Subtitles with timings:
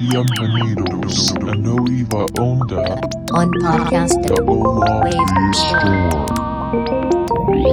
[0.00, 3.00] Bienvenidos a Nueva Onda
[3.32, 6.34] on podcast de Hola Wave Store.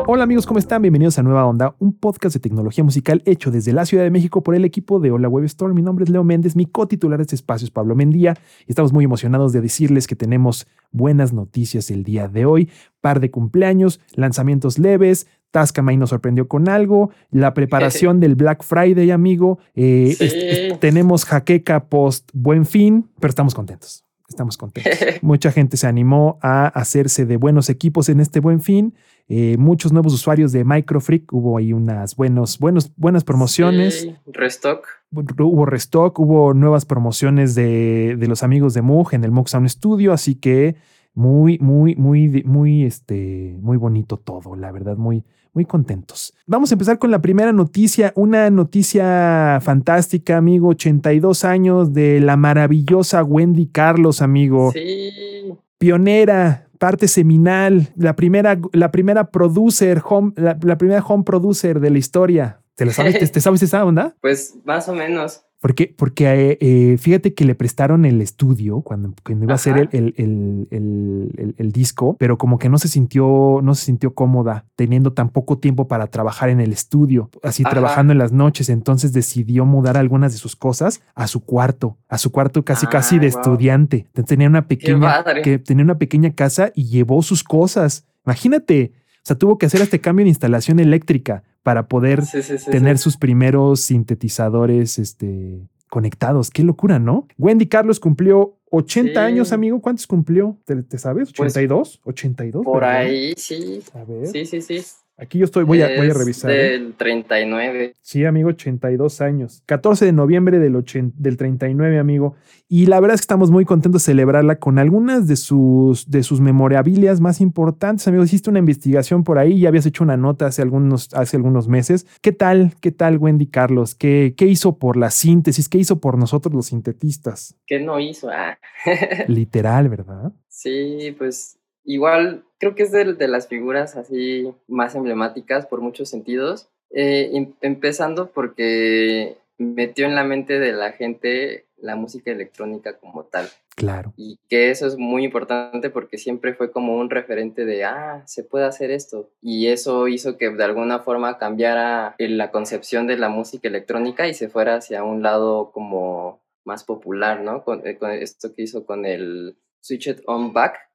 [0.08, 0.84] Hola amigos, ¿cómo están?
[0.84, 4.44] Bienvenidos a Nueva Onda, un podcast de tecnología musical hecho desde la Ciudad de México
[4.44, 5.74] por el equipo de Hola Web Store.
[5.74, 8.36] Mi nombre es Leo Méndez, mi co-titular de este espacio es Pablo Mendía
[8.68, 12.70] y estamos muy emocionados de decirles que tenemos buenas noticias el día de hoy.
[13.02, 19.12] Par de cumpleaños, lanzamientos leves, Tascamay nos sorprendió con algo, la preparación del Black Friday,
[19.12, 19.60] amigo.
[19.76, 20.78] Eh, Sí.
[20.80, 24.06] tenemos jaqueca post buen fin, pero estamos contentos.
[24.28, 24.94] Estamos contentos.
[25.22, 28.94] Mucha gente se animó a hacerse de buenos equipos en este buen fin.
[29.28, 31.32] Eh, muchos nuevos usuarios de Microfreak.
[31.34, 34.02] Hubo ahí unas buenos, buenos, buenas promociones.
[34.02, 34.88] Sí, restock.
[35.12, 39.68] Hubo restock, hubo nuevas promociones de, de los amigos de Moog en el Moog Sound
[39.68, 40.14] Studio.
[40.14, 40.78] Así que
[41.14, 44.56] muy, muy, muy, muy, este, muy bonito todo.
[44.56, 46.34] La verdad, muy, muy contentos.
[46.48, 48.14] Vamos a empezar con la primera noticia.
[48.16, 50.70] Una noticia fantástica, amigo.
[50.70, 55.54] 82 años de la maravillosa Wendy Carlos, amigo Sí.
[55.78, 61.90] pionera, parte seminal, la primera, la primera producer, home, la, la primera home producer de
[61.90, 62.62] la historia.
[62.76, 63.20] ¿Te la sabes?
[63.20, 64.16] ¿Te, te sabes esa onda?
[64.22, 65.44] Pues más o menos.
[65.62, 69.90] Porque, porque eh, eh, fíjate que le prestaron el estudio cuando, cuando iba a hacer
[69.92, 74.66] el, el, el- el- disco, pero como que no se sintió, no se sintió cómoda
[74.76, 77.70] teniendo tan poco tiempo para trabajar en el estudio, así Ajá.
[77.72, 78.70] trabajando en las noches.
[78.70, 83.20] Entonces decidió mudar algunas de sus cosas a su cuarto, a su cuarto casi, casi
[83.20, 83.40] de guau.
[83.42, 84.08] estudiante.
[84.26, 88.06] Tenía una pequeña, que tenía una pequeña casa y llevó sus cosas.
[88.26, 88.92] Imagínate,
[89.24, 92.72] o sea, tuvo que hacer este cambio de instalación eléctrica para poder Sí, sí, sí,
[92.72, 96.50] tener sus primeros sintetizadores este, conectados.
[96.50, 97.28] Qué locura, ¿no?
[97.38, 99.18] Wendy Carlos cumplió 80 Sí.
[99.18, 99.80] años, amigo.
[99.82, 100.58] ¿Cuántos cumplió?
[100.66, 101.32] ¿Te, te sabes?
[101.36, 102.00] Pues, ¿82?
[102.04, 102.64] 82.
[102.64, 102.98] Por ¿verdad?
[103.02, 103.84] ahí, sí.
[103.94, 104.28] A ver.
[104.28, 104.84] Sí, sí, sí.
[105.22, 106.50] Aquí yo estoy, voy a, voy a Es revisar.
[106.50, 106.72] ¿eh?
[106.72, 107.94] Del 39.
[108.02, 109.62] Sí, amigo, 82 años.
[109.68, 112.36] 14 de noviembre del, 80 del 39, amigo.
[112.68, 116.24] Y la verdad es que estamos muy contentos de celebrarla con algunas de sus, de
[116.24, 118.24] sus memorabilias más importantes, amigo.
[118.24, 122.08] Hiciste una investigación por ahí y habías hecho una nota hace algunos, hace algunos meses.
[122.22, 122.74] ¿Qué tal?
[122.82, 123.94] ¿Qué tal, Wendy Carlos?
[123.94, 125.70] ¿Qué, ¿Qué hizo por la síntesis?
[125.70, 127.56] ¿Qué hizo por nosotros los sintetistas?
[127.68, 128.32] ¿Qué no hizo?
[128.32, 128.58] Ah.
[129.28, 130.34] Literal, ¿verdad?
[130.48, 136.10] Sí, pues igual creo que es de, de las figuras así más emblemáticas por muchos
[136.10, 136.70] sentidos.
[136.94, 143.24] Eh, em- empezando porque metió en la mente de la gente la música electrónica como
[143.24, 143.50] tal.
[143.76, 144.14] Claro.
[144.16, 148.44] Y que eso es muy importante porque siempre fue como un referente de, ah, se
[148.44, 149.32] puede hacer esto.
[149.42, 154.34] Y eso hizo que de alguna forma cambiara la concepción de la música electrónica y
[154.34, 157.64] se fuera hacia un lado como más popular, ¿no?
[157.64, 160.91] Con, eh, con esto que hizo con el Switch It On Back.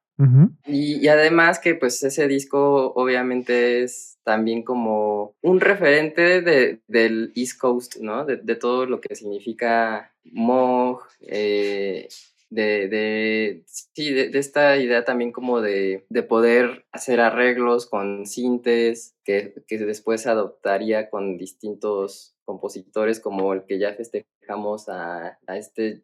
[0.65, 7.31] Y, y además que pues ese disco obviamente es también como un referente de, del
[7.35, 8.25] East Coast, ¿no?
[8.25, 12.07] De, de todo lo que significa Moog, eh,
[12.49, 19.15] de, de, sí, de, esta idea también como de, de poder hacer arreglos con sintes
[19.23, 25.57] que, que después se adoptaría con distintos compositores como el que ya festejamos a, a
[25.57, 26.03] este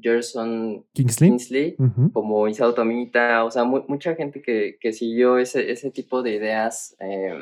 [0.00, 1.76] Gerson Kingsley.
[2.12, 6.34] Como Isao Tomita, o sea, mu- mucha gente que, que siguió ese, ese tipo de
[6.34, 7.34] ideas, eh,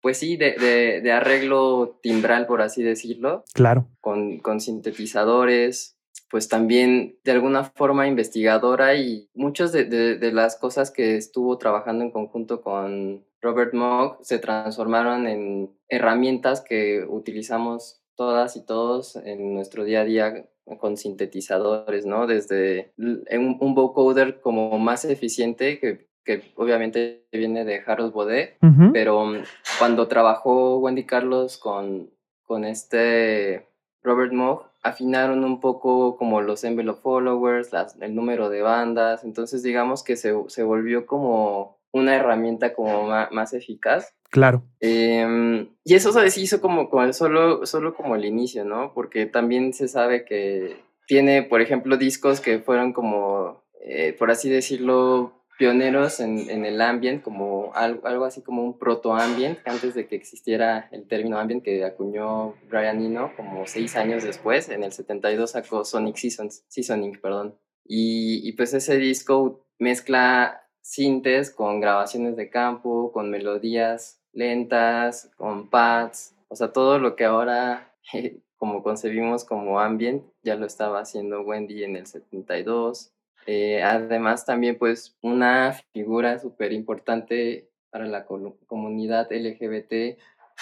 [0.00, 3.88] pues sí, de, de, de arreglo timbral, por así decirlo, Claro.
[4.00, 5.98] con, con sintetizadores,
[6.30, 11.56] pues también de alguna forma investigadora y muchas de, de- de las cosas que estuvo
[11.58, 19.16] trabajando en conjunto con Robert Moog se transformaron en herramientas que utilizamos todas y todos
[19.16, 20.44] en nuestro día a día
[20.80, 22.26] con sintetizadores, ¿no?
[22.26, 28.56] Desde un, un vocoder como más eficiente que, que obviamente viene de Harold Baudet,
[28.92, 29.36] pero mm,
[29.78, 32.10] cuando trabajó Wendy Carlos con,
[32.42, 33.66] con este
[34.02, 39.62] Robert Moog, afinaron un poco como los envelope followers, las- el número de bandas, entonces
[39.62, 44.14] digamos que se, se volvió como una herramienta como ma- más eficaz.
[44.30, 44.64] Claro.
[44.80, 48.92] Em, y eso se hizo como, solo, solo como el inicio, ¿no?
[48.94, 50.76] Porque también se sabe que
[51.06, 56.80] tiene, por ejemplo, discos que fueron como, eh, por así decirlo, pioneros en, en el
[56.82, 61.62] ambient, como algo, algo así como un proto-ambient, antes de que existiera el término ambient
[61.64, 67.18] que acuñó Brian Eno como seis años después, en el 72 sacó Sonic Seasons, Seasoning,
[67.22, 67.54] perdón.
[67.86, 75.68] Y, y pues ese disco mezcla sintes con grabaciones de campo, con melodías lentas, con
[75.68, 77.92] pads, o sea, todo lo que ahora
[78.56, 83.12] como concebimos como ambient, ya lo estaba haciendo Wendy en el 72.
[83.46, 90.18] Eh, además, también pues una figura súper importante para la comunidad LGBT,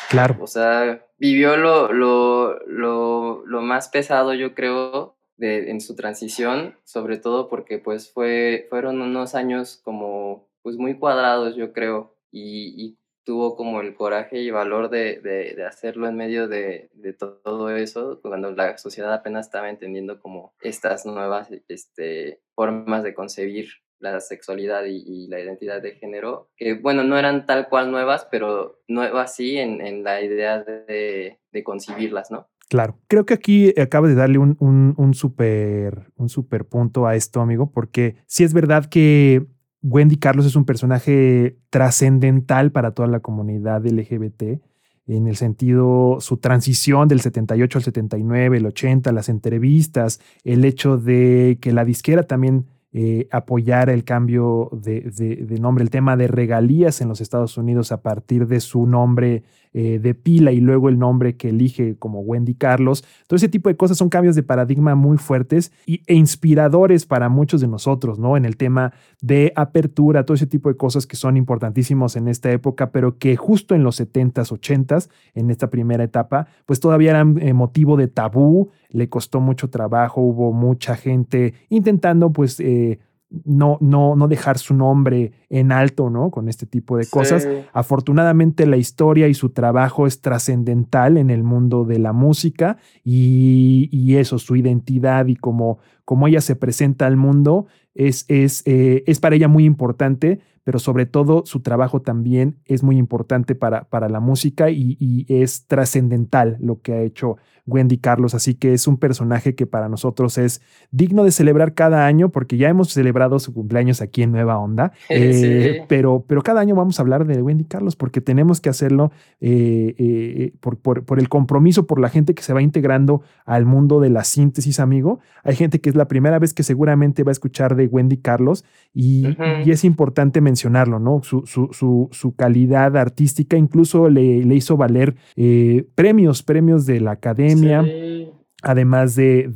[0.08, 0.36] Claro.
[0.40, 6.76] o sea, vivió lo, lo, lo, lo más pesado, yo creo, de, en su transición,
[6.84, 12.98] sobre todo porque pues fue, fueron unos años como pues muy cuadrados, yo creo, y,
[13.26, 18.50] tuvo como el coraje y valor de, de, hacerlo en medio de, todo eso, cuando
[18.50, 25.26] la sociedad apenas estaba entendiendo como estas nuevas este, formas de concebir la sexualidad y,
[25.28, 29.80] la identidad de género, que bueno, no eran tal cual nuevas, pero nuevas sí en,
[29.80, 32.50] en la idea de, de concibirlas, ¿no?
[32.68, 37.40] Claro, creo que aquí acaba de darle un, un, super, un super punto a esto,
[37.40, 39.46] amigo, porque sí es verdad que
[39.82, 44.60] Wendy Carlos es un personaje trascendental para toda la comunidad LGBT,
[45.06, 50.96] en el sentido, su transición del 78 al 79, el 80, las entrevistas, el hecho
[50.96, 52.64] de que la disquera también
[52.96, 57.92] eh, apoyar el cambio de, de, nombre, el tema de regalías en los Estados Unidos
[57.92, 59.42] a partir de su nombre
[59.76, 63.04] eh, de pila y luego el nombre que elige como Wendy Carlos.
[63.26, 67.60] Todo ese tipo de cosas son cambios de paradigma muy fuertes e inspiradores para muchos
[67.60, 68.36] de nosotros, ¿no?
[68.36, 72.52] En el tema de apertura, todo ese tipo de cosas que son importantísimos en esta
[72.52, 77.38] época, pero que justo en los 70s, 80s, en esta primera etapa, pues todavía eran
[77.42, 83.00] eh, motivo de tabú, le costó mucho trabajo, hubo mucha gente intentando pues eh,
[83.44, 86.30] no, no, no dejar su nombre en alto, ¿no?
[86.30, 87.42] Con este tipo de cosas.
[87.42, 87.48] Sí.
[87.72, 93.88] Afortunadamente la historia y su trabajo es trascendental en el mundo de la música y,
[93.92, 99.04] y, eso, su identidad y cómo, cómo ella se presenta al mundo es, es, eh,
[99.06, 103.84] es para ella muy importante, pero sobre todo su trabajo también es muy importante para,
[103.84, 107.36] para la música y, y es trascendental lo que ha hecho
[107.66, 110.60] Wendy Carlos, así que es un personaje que para nosotros es
[110.90, 114.92] digno de celebrar cada año porque ya hemos celebrado su cumpleaños aquí en Nueva Onda,
[115.08, 115.84] eh, sí.
[115.88, 119.94] pero, pero cada año vamos a hablar de Wendy Carlos porque tenemos que hacerlo eh,
[119.98, 124.00] eh, por, por, por, el compromiso, por la gente que se va integrando al mundo
[124.00, 125.20] de la síntesis, amigo.
[125.42, 128.64] Hay gente que es la primera vez que seguramente va a escuchar de Wendy Carlos
[128.92, 129.66] y, uh -huh.
[129.66, 131.22] y es importante mencionarlo, ¿no?
[131.22, 137.00] Su, su, su, su calidad artística incluso le, le hizo valer eh, premios, premios de
[137.00, 137.82] la academia.
[137.82, 138.28] Sí.
[138.66, 139.50] Además de,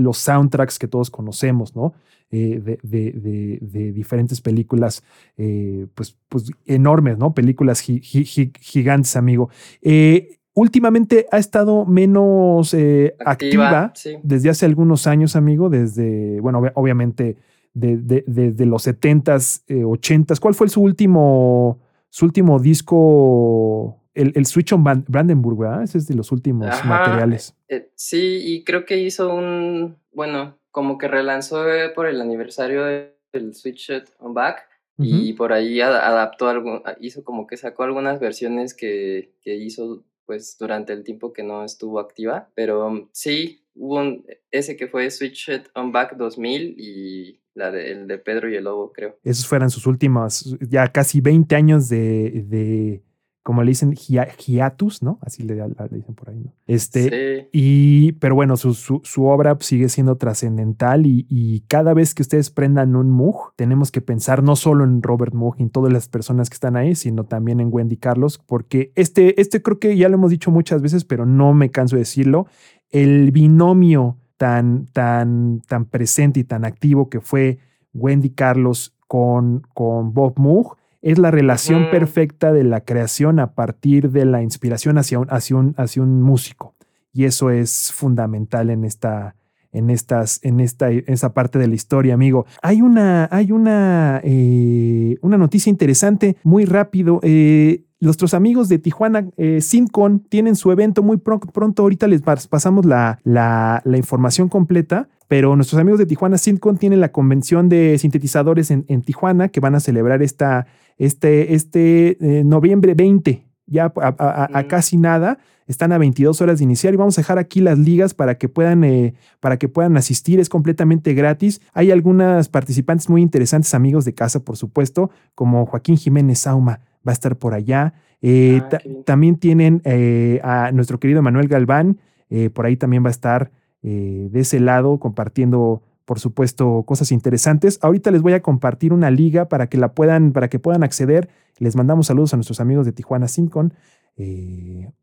[0.00, 1.92] los soundtracks que todos conocemos, ¿no?
[2.32, 5.02] Eh, de, de, de, diferentes películas,
[5.36, 7.32] eh, pues, pues enormes, ¿no?
[7.32, 9.50] Películas gi gi gigantes, amigo.
[9.82, 14.16] Eh, últimamente ha estado menos eh, activa, activa sí.
[14.22, 17.36] desde hace algunos años, amigo, desde, bueno, obviamente
[17.74, 20.40] desde de, de, los 70s, 80s.
[20.40, 23.96] ¿Cuál fue su último, su último disco?
[24.12, 25.84] El, el, Switch on Brandenburg, ¿verdad?
[25.84, 27.54] Ese es de los últimos Ajá, materiales.
[27.68, 32.84] Eh, sí, y creo que hizo un, bueno, como que relanzó eh, por el aniversario
[32.84, 34.66] del Switch on Back
[34.98, 35.06] uh -huh.
[35.06, 40.56] y por ahí adaptó algo, hizo como que sacó algunas versiones que, que hizo pues
[40.56, 45.10] durante el tiempo que no estuvo activa, pero um, sí, hubo un, ese que fue
[45.10, 49.18] Switch on Back 2000 y la de, el de Pedro y el Lobo, creo.
[49.24, 53.02] Esos fueron sus últimas, ya casi 20 años de
[53.42, 55.18] como le dicen, hiatus, ¿no?
[55.22, 56.52] Así le, le, dicen por ahí, ¿no?
[56.66, 57.08] Este,
[57.42, 57.48] sí.
[57.52, 62.22] y, pero bueno, su, su, su obra sigue siendo trascendental y, y, cada vez que
[62.22, 65.92] ustedes prendan un Moog, tenemos que pensar no solo en Robert Moog y en todas
[65.92, 69.96] las personas que están ahí, sino también en Wendy Carlos, porque este, este creo que
[69.96, 72.46] ya lo hemos dicho muchas veces, pero no me canso de decirlo,
[72.90, 77.58] el binomio tan, tan, tan presente y tan activo que fue
[77.94, 81.90] Wendy Carlos con, con Bob Moog, es la relación mm.
[81.90, 86.22] perfecta de la creación a partir de la inspiración hacia un, hacia un, hacia un
[86.22, 86.74] músico.
[87.12, 89.34] Y eso es fundamental en esta,
[89.72, 92.46] en estas, en esta, esa parte de la historia, amigo.
[92.62, 97.20] Hay una, hay una, eh, una noticia interesante, muy rápido.
[97.22, 101.48] Eh, nuestros amigos de Tijuana eh, Simcon tienen su evento muy pronto.
[101.48, 105.08] pronto ahorita les pasamos la, la, la, información completa.
[105.28, 109.60] Pero nuestros amigos de Tijuana Simcon tienen la convención de sintetizadores en, en Tijuana que
[109.60, 110.66] van a celebrar esta,
[110.98, 115.38] este, este eh, noviembre 20, ya a, a, a, casi nada.
[115.68, 118.48] Están a 22 horas de iniciar y vamos a dejar aquí las ligas para que
[118.48, 120.40] puedan, eh, para que puedan asistir.
[120.40, 121.60] Es completamente gratis.
[121.74, 127.12] Hay algunas participantes muy interesantes, amigos de casa, por supuesto, como Joaquín Jiménez Sauma va
[127.12, 127.94] a estar por allá.
[128.22, 133.08] Eh, ah, también tienen eh, a nuestro querido Manuel Galván, eh, por ahí también va
[133.08, 133.50] a estar
[133.82, 137.78] de ese lado compartiendo por supuesto, cosas interesantes.
[137.82, 141.28] Ahorita les voy a compartir una liga para que la puedan, para que puedan acceder.
[141.58, 143.72] Les mandamos saludos a nuestros amigos de Tijuana Syncon.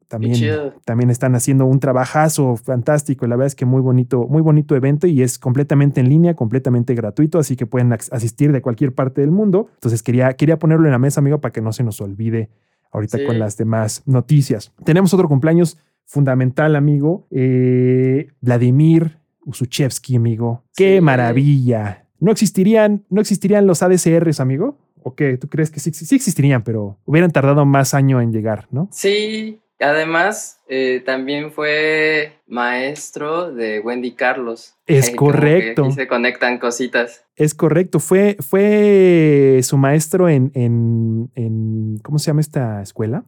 [0.08, 3.28] También, también están haciendo un trabajazo fantástico.
[3.28, 6.96] La verdad es que muy bonito, muy bonito evento y es completamente en línea, completamente
[6.96, 9.68] gratuito, así que pueden asistir de cualquier parte del mundo.
[9.74, 12.50] Entonces quería, quería ponerlo en la mesa, amigo, para que no se nos olvide
[12.92, 13.26] ahorita sí.
[13.26, 14.72] con las demás noticias.
[14.86, 17.28] Tenemos otro cumpleaños fundamental, amigo.
[17.32, 20.64] Eh, Vladimir Usuchevsky, amigo.
[20.76, 21.02] ¡Qué Sí.
[21.02, 22.06] maravilla!
[22.20, 24.78] ¿No existirían, ¿No existirían los ADCRs, amigo?
[25.04, 25.38] ¿O qué?
[25.38, 28.90] ¿Tú crees que sí, sí existirían, pero hubieran tardado más año en llegar, ¿no?
[28.92, 34.76] Sí, además eh, también fue maestro de Wendy Carlos.
[34.86, 35.86] Es Eh, que correcto.
[35.86, 37.26] aquí se conectan cositas.
[37.36, 38.00] Es correcto.
[38.00, 43.24] Fue, fue su maestro en, en, en- ¿Cómo se llama esta escuela?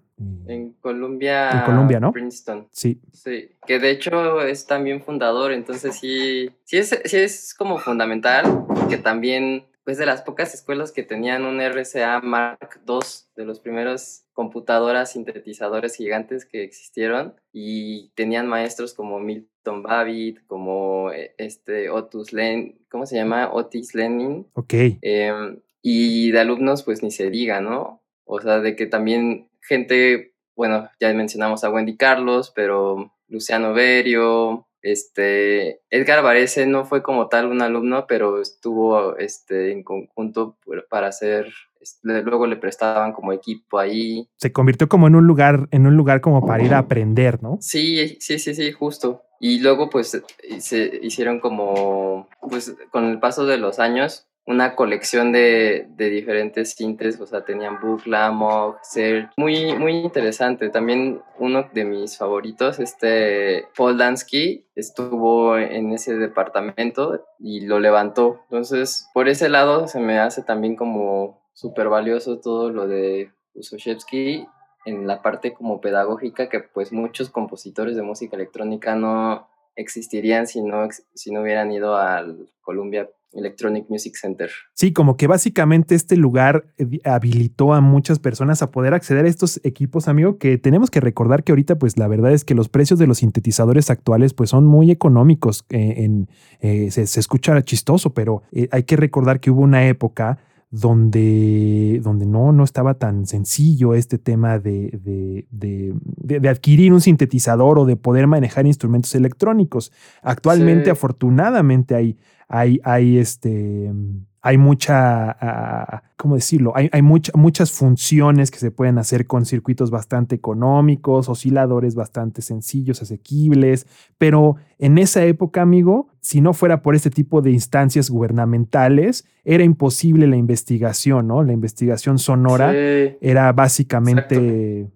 [0.48, 1.50] En Columbia.
[1.52, 2.12] En Columbia, ¿no?
[2.12, 2.68] Princeton.
[2.72, 7.78] Sí, Sí, que de hecho es también fundador, entonces sí, sí es, sí es como
[7.78, 13.00] fundamental, porque también, pues de las pocas escuelas que tenían un RCA Mark II,
[13.36, 21.12] de los primeros computadoras sintetizadores gigantes que existieron, y tenían maestros como Milton Babbitt, como
[21.12, 23.50] eh, este Otis Len, ¿cómo se llama?
[23.52, 24.74] Otis Lenin, ok.
[25.02, 28.04] Em, y de alumnos, pues ni se diga, ¿no?
[28.26, 34.68] O sea, de que también gente, bueno, ya mencionamos a Wendy Carlos, pero Luciano Berio,
[34.82, 40.58] este, Edgar Varese no fue como tal un alumno, pero estuvo este, en conjunto
[40.90, 41.48] para hacer,
[41.82, 44.28] este, luego le prestaban como equipo ahí.
[44.38, 47.58] Se convirtió como en un lugar, en un lugar como para ir a aprender, ¿no?
[47.62, 49.24] Sí, sí, sí, sí, justo.
[49.42, 50.22] Y luego pues
[50.60, 56.72] se hicieron como, pues con el paso de los años, una colección de, de diferentes
[56.72, 60.70] sintes, o sea, tenían Buchla, Moog, Serge, muy, muy interesante.
[60.70, 68.40] También uno de mis favoritos, este Paul Dansky, estuvo en ese departamento y lo levantó.
[68.50, 74.48] Entonces, por ese lado se me hace también como súper valioso todo lo de Usoshevsky
[74.86, 80.64] en la parte como pedagógica que pues muchos compositores de música electrónica no existirían si
[80.64, 84.50] no, si no hubieran ido al Columbia Electronic Music Center.
[84.74, 89.30] Sí, como que básicamente este lugar eh, habilitó a muchas personas a poder acceder a
[89.30, 92.70] estos equipos, amigo, que tenemos que recordar que ahorita, pues la verdad es que los
[92.70, 95.66] precios de los sintetizadores actuales, pues son muy económicos.
[95.70, 96.28] eh, en,
[96.62, 100.40] eh, se, escucha chistoso, pero hay que recordar que hubo una época
[100.72, 107.02] donde, donde no, no estaba tan sencillo este tema de, de, de- de- adquirir un
[107.02, 109.92] sintetizador o de poder manejar instrumentos electrónicos.
[110.22, 110.90] Actualmente, Sí.
[110.92, 113.92] afortunadamente, hay, hay, hay este.
[114.42, 116.72] Hay mucha, ah, ¿cómo decirlo?
[116.76, 122.42] Hay, hay mucha- muchas funciones que se pueden hacer con circuitos bastante económicos, osciladores bastante
[122.42, 123.86] sencillos, asequibles,
[124.18, 129.64] pero en esa época, amigo, si no fuera por este tipo de instancias gubernamentales, era
[129.64, 131.44] imposible la investigación, ¿no?
[131.44, 133.18] La investigación sonora Sí.
[133.22, 134.88] era básicamente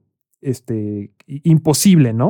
[0.42, 2.30] este, imposible, ¿no?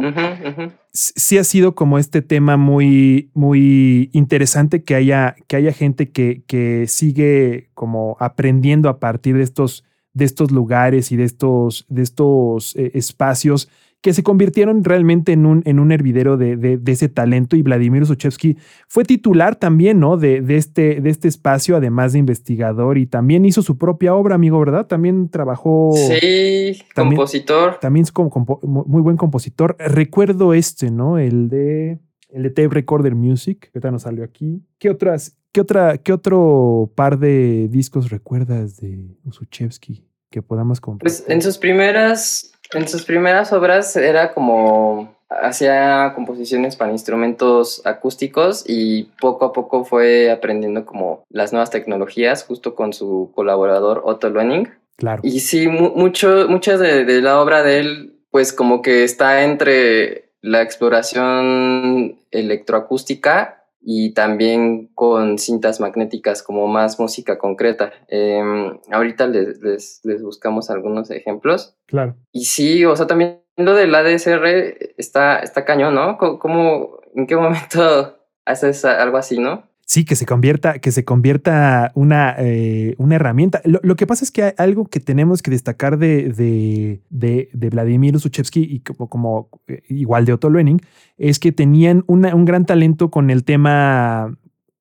[0.92, 6.44] Sí ha sido como este tema muy, muy interesante que haya, que haya gente que,
[6.46, 9.84] que sigue como aprendiendo a partir de estos,
[10.14, 13.70] de estos lugares y de estos, de estos eh, espacios
[14.04, 17.62] que se convirtieron realmente en un, en un hervidero de, de- de ese talento y
[17.62, 18.58] Vladimir Usochevsky
[18.88, 20.18] fue titular también, ¿no?
[20.18, 24.36] De, de este, de este espacio, además de investigador y también hizo su propia obra,
[24.36, 24.86] amigo, ¿verdad?
[24.88, 25.94] También trabajó...
[25.96, 27.80] Sí, también- compositor.
[27.80, 29.76] También es como compo- muy buen compositor.
[29.80, 31.18] Recuerdo este, ¿no?
[31.18, 34.64] El de el de Tape Recorder Music, que ahorita nos salió aquí.
[34.80, 41.04] ¿Qué otras, qué otra, qué otro par de discos recuerdas de Usuchevsky que podamos compartir?
[41.24, 48.64] Pues en sus primeras, en sus primeras obras era como hacía composiciones para instrumentos acústicos
[48.68, 54.30] y poco a poco fue aprendiendo como las nuevas tecnologías justo con su colaborador Otto
[54.30, 54.68] Luening.
[54.98, 55.22] Claro.
[55.24, 59.44] Y sí, mu- mucho, muchas de, de la obra de él, pues como que está
[59.44, 67.92] entre la exploración electroacústica y también con cintas magnéticas como más música concreta.
[68.08, 71.76] Em, ahorita les, les, les buscamos algunos ejemplos.
[71.86, 72.16] Claro.
[72.32, 76.18] Y sí, o sea, también lo del ADSR está, está cañón, ¿no?
[76.18, 79.68] ¿Cómo, cómo- en qué momento haces algo así, no?
[79.86, 83.62] Sí, que se convierta, que se convierta una, eh, una herramienta.
[83.66, 87.50] Lo, lo que pasa es que hay algo que tenemos que destacar de, de, de,
[87.54, 90.80] de Vladimir Usuchevsky y como, como, eh, igual de Otto Luening,
[91.18, 94.38] es que tenían una- un gran talento con el tema,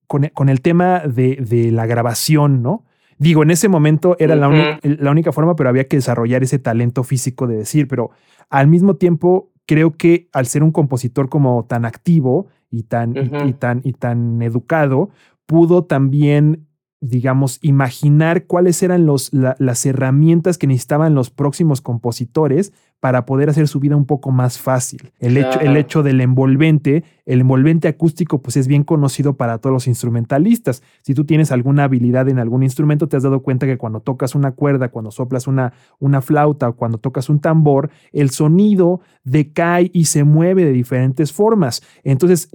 [0.06, 2.84] con, con el tema de, de la grabación, ¿no?
[3.18, 7.04] Digo, en ese momento era la, la única forma, pero había que desarrollar ese talento
[7.04, 8.10] físico de decir, pero
[8.50, 13.14] al mismo tiempo creo que al ser un compositor como tan activo y tan,
[13.48, 15.10] y- tan, y tan educado,
[15.46, 16.66] pudo también,
[17.00, 23.50] digamos, imaginar cuáles eran los, la- las herramientas que necesitaban los próximos compositores para poder
[23.50, 25.10] hacer su vida un poco más fácil.
[25.18, 29.72] El, hecho, el hecho del envolvente el envolvente acústico pues es bien conocido para todos
[29.72, 30.82] los instrumentalistas.
[31.02, 34.34] Si tú tienes alguna habilidad en algún instrumento, te has dado cuenta que cuando tocas
[34.34, 39.90] una cuerda, cuando soplas una, una flauta o cuando tocas un tambor, el sonido decae
[39.92, 41.82] y se mueve de diferentes formas.
[42.02, 42.48] Entonces,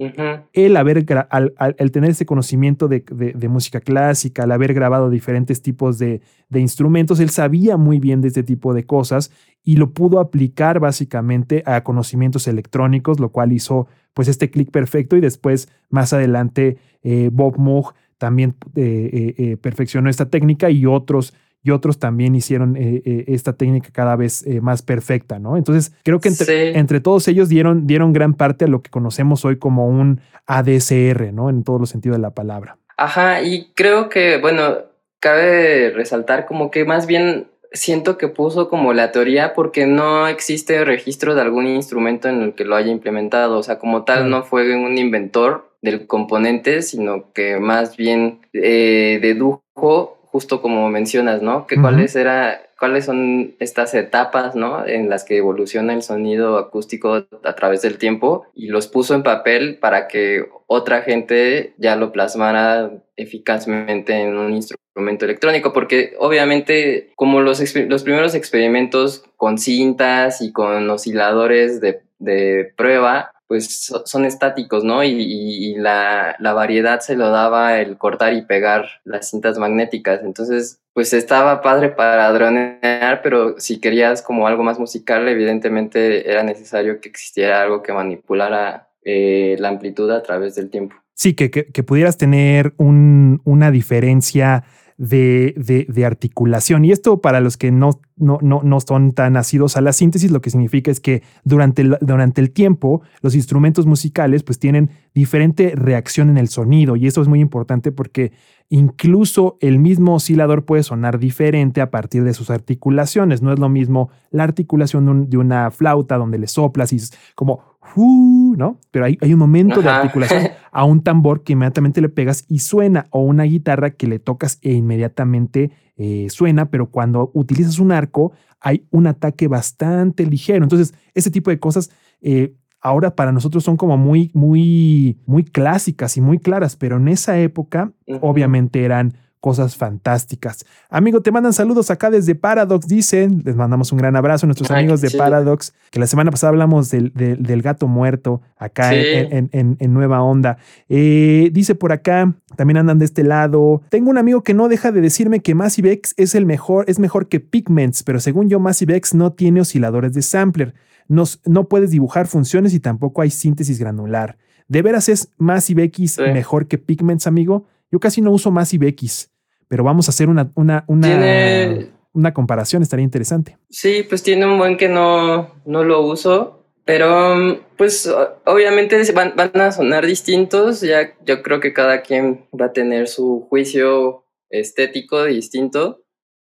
[0.52, 6.20] el haber, al, tener ese conocimiento de, música clásica, al haber grabado diferentes tipos de,
[6.48, 9.30] de instrumentos, él sabía muy bien de este tipo de cosas
[9.64, 15.16] y lo pudo aplicar básicamente a conocimientos electrónicos, lo cual hizo pues este clic perfecto
[15.16, 21.34] y después más adelante eh, Bob Moog también eh, eh, perfeccionó esta técnica y otros
[21.62, 25.56] y otros también hicieron esta técnica cada vez más perfecta, ¿no?
[25.56, 26.30] Entonces, creo que
[26.74, 31.32] entre, todos ellos dieron, dieron gran parte a lo que conocemos hoy como un ADCR,
[31.32, 31.50] ¿no?
[31.50, 32.78] En todos los sentidos de la palabra.
[32.96, 34.78] Ajá, y creo que, bueno,
[35.20, 40.84] cabe resaltar como que más bien siento que puso como la teoría porque no existe
[40.84, 43.58] registro de algún instrumento en el que lo haya implementado.
[43.58, 49.18] O sea, como tal, no fue un inventor del componente, sino que más bien eh,
[49.22, 51.66] dedujo, justo como mencionas, ¿no?
[51.66, 54.86] Que cuáles era, cuáles son estas etapas, ¿no?
[54.86, 59.22] En las que evoluciona el sonido acústico a través del tiempo y los puso en
[59.22, 67.10] papel para que otra gente ya lo plasmara eficazmente en un instrumento electrónico, porque obviamente
[67.16, 74.24] como los, los primeros experimentos con cintas y con osciladores de, de prueba, pues son
[74.26, 75.02] estáticos, ¿no?
[75.02, 80.20] Y, la, la, variedad se lo daba el cortar y pegar las cintas magnéticas.
[80.22, 86.42] Entonces, pues estaba padre para dronear, pero si querías como algo más musical, evidentemente era
[86.42, 90.94] necesario que existiera algo que manipulara eh, la amplitud a través del tiempo.
[91.14, 94.62] Sí, que, que, pudieras tener un, una diferencia
[94.98, 96.84] de, de, articulación.
[96.84, 100.32] Y esto para los que no, no, no, no, son tan nacidos a la síntesis,
[100.32, 104.90] lo que significa es que durante el, durante el tiempo los instrumentos musicales pues tienen
[105.14, 108.32] diferente reacción en el sonido y eso es muy importante porque
[108.70, 113.40] incluso el mismo oscilador puede sonar diferente a partir de sus articulaciones.
[113.40, 117.77] No es lo mismo la articulación de, una flauta donde le soplas y es como
[117.96, 118.78] ¿no?
[118.90, 122.60] Pero hay, hay un momento de articulación a un tambor que inmediatamente le pegas y
[122.60, 127.92] suena, o una guitarra que le tocas e inmediatamente eh, suena, pero cuando utilizas un
[127.92, 130.64] arco hay un ataque bastante ligero.
[130.64, 136.16] Entonces, ese tipo de cosas eh, ahora para nosotros son como muy, muy, muy clásicas
[136.16, 140.64] y muy claras, pero en esa época obviamente eran cosas fantásticas.
[140.90, 143.42] Amigo, te mandan saludos acá desde Paradox, dicen.
[143.44, 146.90] Les mandamos un gran abrazo a nuestros amigos de Paradox, que la semana pasada hablamos
[146.90, 150.58] del, del, gato muerto acá en, en, Nueva Onda.
[150.88, 153.82] Eh, dice por acá, también andan de este lado.
[153.90, 156.98] Tengo un amigo que no deja de decirme que Massive X es el mejor, es
[156.98, 160.74] mejor que Pigments, pero según yo, Massive X no tiene osciladores de sampler.
[161.08, 164.36] no puedes dibujar funciones y tampoco hay síntesis granular.
[164.68, 167.64] ¿De veras es Massive X mejor que Pigments, amigo?
[167.90, 169.30] Yo casi no uso Massive X,
[169.68, 173.56] pero vamos a hacer una, una, una, una comparación, estaría interesante.
[173.70, 178.10] Sí, pues tiene un buen que no, no lo uso, pero pues
[178.44, 183.08] obviamente van, van a sonar distintos, ya yo creo que cada quien va a tener
[183.08, 186.02] su juicio estético distinto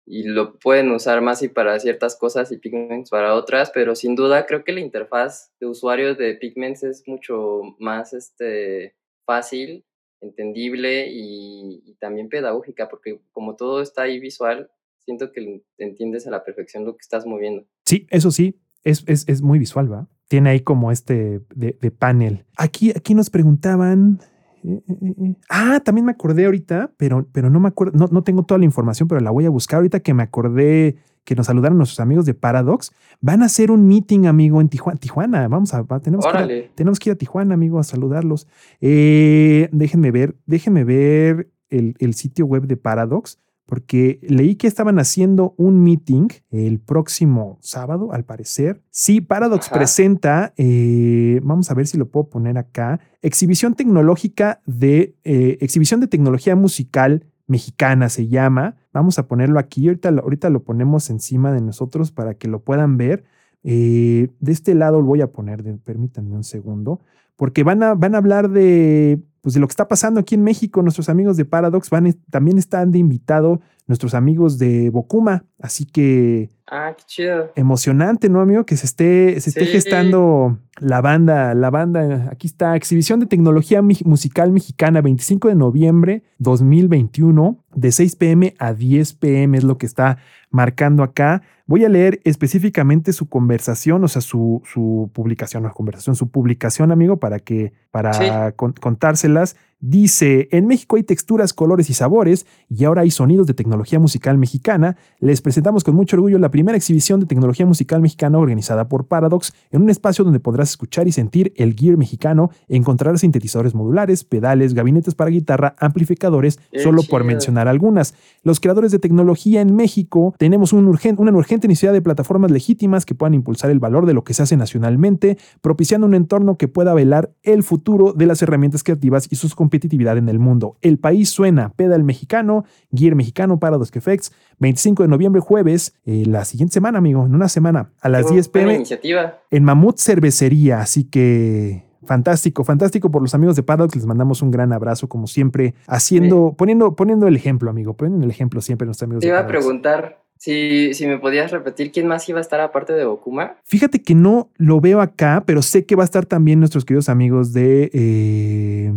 [0.05, 4.15] y lo pueden usar más y para ciertas cosas y Pigments para otras, pero sin
[4.15, 8.95] duda creo que la interfaz de usuario de Pigments es mucho más este,
[9.25, 9.85] fácil
[10.21, 16.43] entendible y, también pedagógica, porque como todo está ahí visual, siento que entiendes a la
[16.43, 17.65] perfección lo que estás moviendo.
[17.85, 20.07] Sí, eso sí, es, es, es muy visual, ¿va?
[20.27, 22.45] Tiene ahí como este de, de panel.
[22.57, 24.19] Aquí, aquí nos preguntaban,
[24.63, 28.23] eh, eh, eh, ah, también me acordé ahorita, pero, pero no me acuerdo, no, no,
[28.23, 31.47] tengo toda la información, pero la voy a buscar ahorita que me acordé que nos
[31.47, 32.93] saludaron nuestros amigos de Paradox.
[33.19, 34.99] Van a hacer un meeting, amigo, en Tijuana.
[34.99, 38.47] Tijuana, vamos a, tenemos, que ir a, tenemos que ir a Tijuana, amigo, a saludarlos.
[38.79, 45.55] déjenme ver, déjenme ver el, el sitio web de Paradox porque leí que estaban haciendo
[45.57, 48.83] un meeting el próximo sábado, al parecer.
[48.91, 55.15] Sí, Paradox presenta, eh, vamos a ver si lo puedo poner acá, exhibición tecnológica de,
[55.23, 58.75] eh, exhibición de tecnología musical mexicana se llama.
[58.93, 63.23] Vamos a ponerlo aquí, ahorita, lo ponemos encima de nosotros para que lo puedan ver.
[63.63, 67.01] Eh, de este lado lo voy a poner, permítanme un segundo,
[67.35, 70.43] porque van a, van a hablar de pues de lo que está pasando aquí en
[70.43, 70.81] México.
[70.81, 75.45] Nuestros amigos de Paradox van, también están de invitado nuestros amigos de Bokuma.
[75.59, 77.51] Así que Ah, qué chido.
[77.55, 78.65] emocionante, ¿no, amigo?
[78.65, 82.29] Que se esté, se esté gestando la banda, la banda.
[82.31, 88.73] Aquí está, exhibición de tecnología musical mexicana, 25 de noviembre 2021, de 6 pm a
[88.73, 90.17] 10 pm es lo que está
[90.49, 91.41] marcando acá.
[91.67, 96.91] Voy a leer específicamente su conversación, o sea, su, su publicación, no conversación, su publicación,
[96.91, 98.23] amigo, para que, para Sí.
[98.55, 99.55] con- contárselas.
[99.81, 104.37] Dice, en México hay texturas, colores y sabores, y ahora hay sonidos de tecnología musical
[104.37, 104.95] mexicana.
[105.19, 109.51] Les presentamos con mucho orgullo la primera exhibición de tecnología musical mexicana organizada por Paradox,
[109.71, 114.73] en un espacio donde podrás escuchar y sentir el gear mexicano, encontrar sintetizadores modulares, pedales,
[114.73, 118.13] gabinetes para guitarra, amplificadores, Qué solo por mencionar algunas.
[118.41, 120.85] Los creadores de tecnología en México tenemos un
[121.17, 124.43] una urgente necesidad de plataformas legítimas que puedan impulsar el valor de lo que se
[124.43, 129.35] hace nacionalmente, propiciando un entorno que pueda velar el futuro de las herramientas creativas y
[129.35, 130.77] su competitividad en el mundo.
[130.81, 132.63] El país suena, pedal mexicano,
[132.93, 137.49] gear mexicano, Paradox Effects, 25 de noviembre, jueves, eh, la siguiente semana, amigo, en una
[137.49, 139.39] semana, a las Qué 10 buena pm iniciativa.
[139.51, 140.81] en Mamut Cervecería.
[140.81, 143.95] Así que fantástico, fantástico por los amigos de Paradox.
[143.95, 148.31] Les mandamos un gran abrazo, como siempre, haciendo, poniendo, poniendo el ejemplo, amigo, poniendo el
[148.31, 151.91] ejemplo siempre a nuestros amigos Te de iba a preguntar si, si me podías repetir
[151.91, 153.55] quién más iba a estar aparte de Okuma.
[153.63, 157.09] Fíjate que no lo veo acá, pero sé que va a estar también nuestros queridos
[157.09, 157.89] amigos de.
[157.93, 158.93] eh,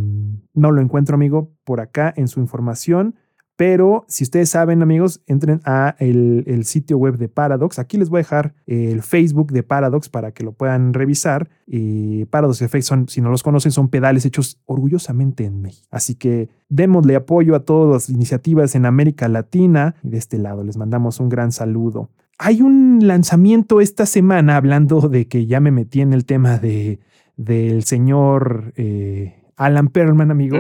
[0.55, 3.15] no lo encuentro, amigo, por acá en su información.
[3.59, 7.81] Pero si ustedes saben, amigos, entren a el, sitio web de Paradox.
[7.81, 11.51] Aquí les voy a dejar el Facebook de Paradox para que lo puedan revisar.
[11.67, 15.89] Y Paradox Effects son, si no los conocen, son pedales hechos orgullosamente en México.
[15.91, 19.97] Así que démosle apoyo a todas las iniciativas en América Latina.
[20.05, 22.11] Y de este lado les mandamos un gran saludo.
[22.39, 27.01] Hay un lanzamiento esta semana, hablando de que ya me metí en el tema de,
[27.37, 30.59] del señor eh, Alan Perlman, amigo.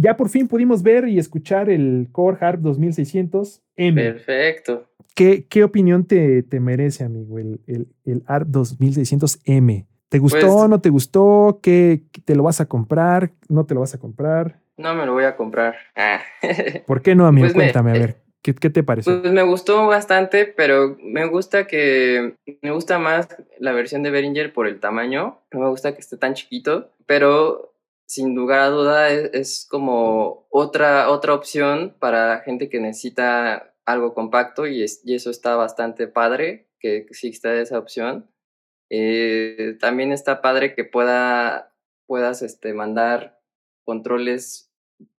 [0.00, 3.94] Ya por fin pudimos ver y escuchar el Core Harp 2600M.
[3.94, 4.84] Perfecto.
[5.16, 9.86] ¿Qué, qué opinión te, te merece, amigo, el, el, el ARP 2600M?
[10.08, 10.38] ¿Te gustó?
[10.38, 11.58] Pues- ¿No te gustó?
[11.60, 13.32] ¿Qué, ¿Te lo vas a comprar?
[13.48, 14.60] ¿No te lo vas a comprar?
[14.76, 15.74] No me lo voy a comprar.
[15.96, 16.20] Ah.
[16.86, 17.46] ¿Por qué no, amigo?
[17.46, 18.16] Pues me- Cuéntame, a ver.
[18.40, 19.20] ¿Qué, qué te pareció?
[19.20, 23.26] Pues me gustó bastante, pero me gusta que me gusta más
[23.58, 25.40] la versión de Behringer por el tamaño.
[25.52, 27.67] No me gusta que esté tan chiquito, pero
[28.08, 34.14] sin lugar a duda es, es como otra otra opción para gente que necesita algo
[34.14, 38.30] compacto y, es- y eso está bastante padre que exista esa opción.
[38.90, 41.74] Eh, también está padre que pueda
[42.06, 43.38] puedas este, mandar
[43.84, 44.72] controles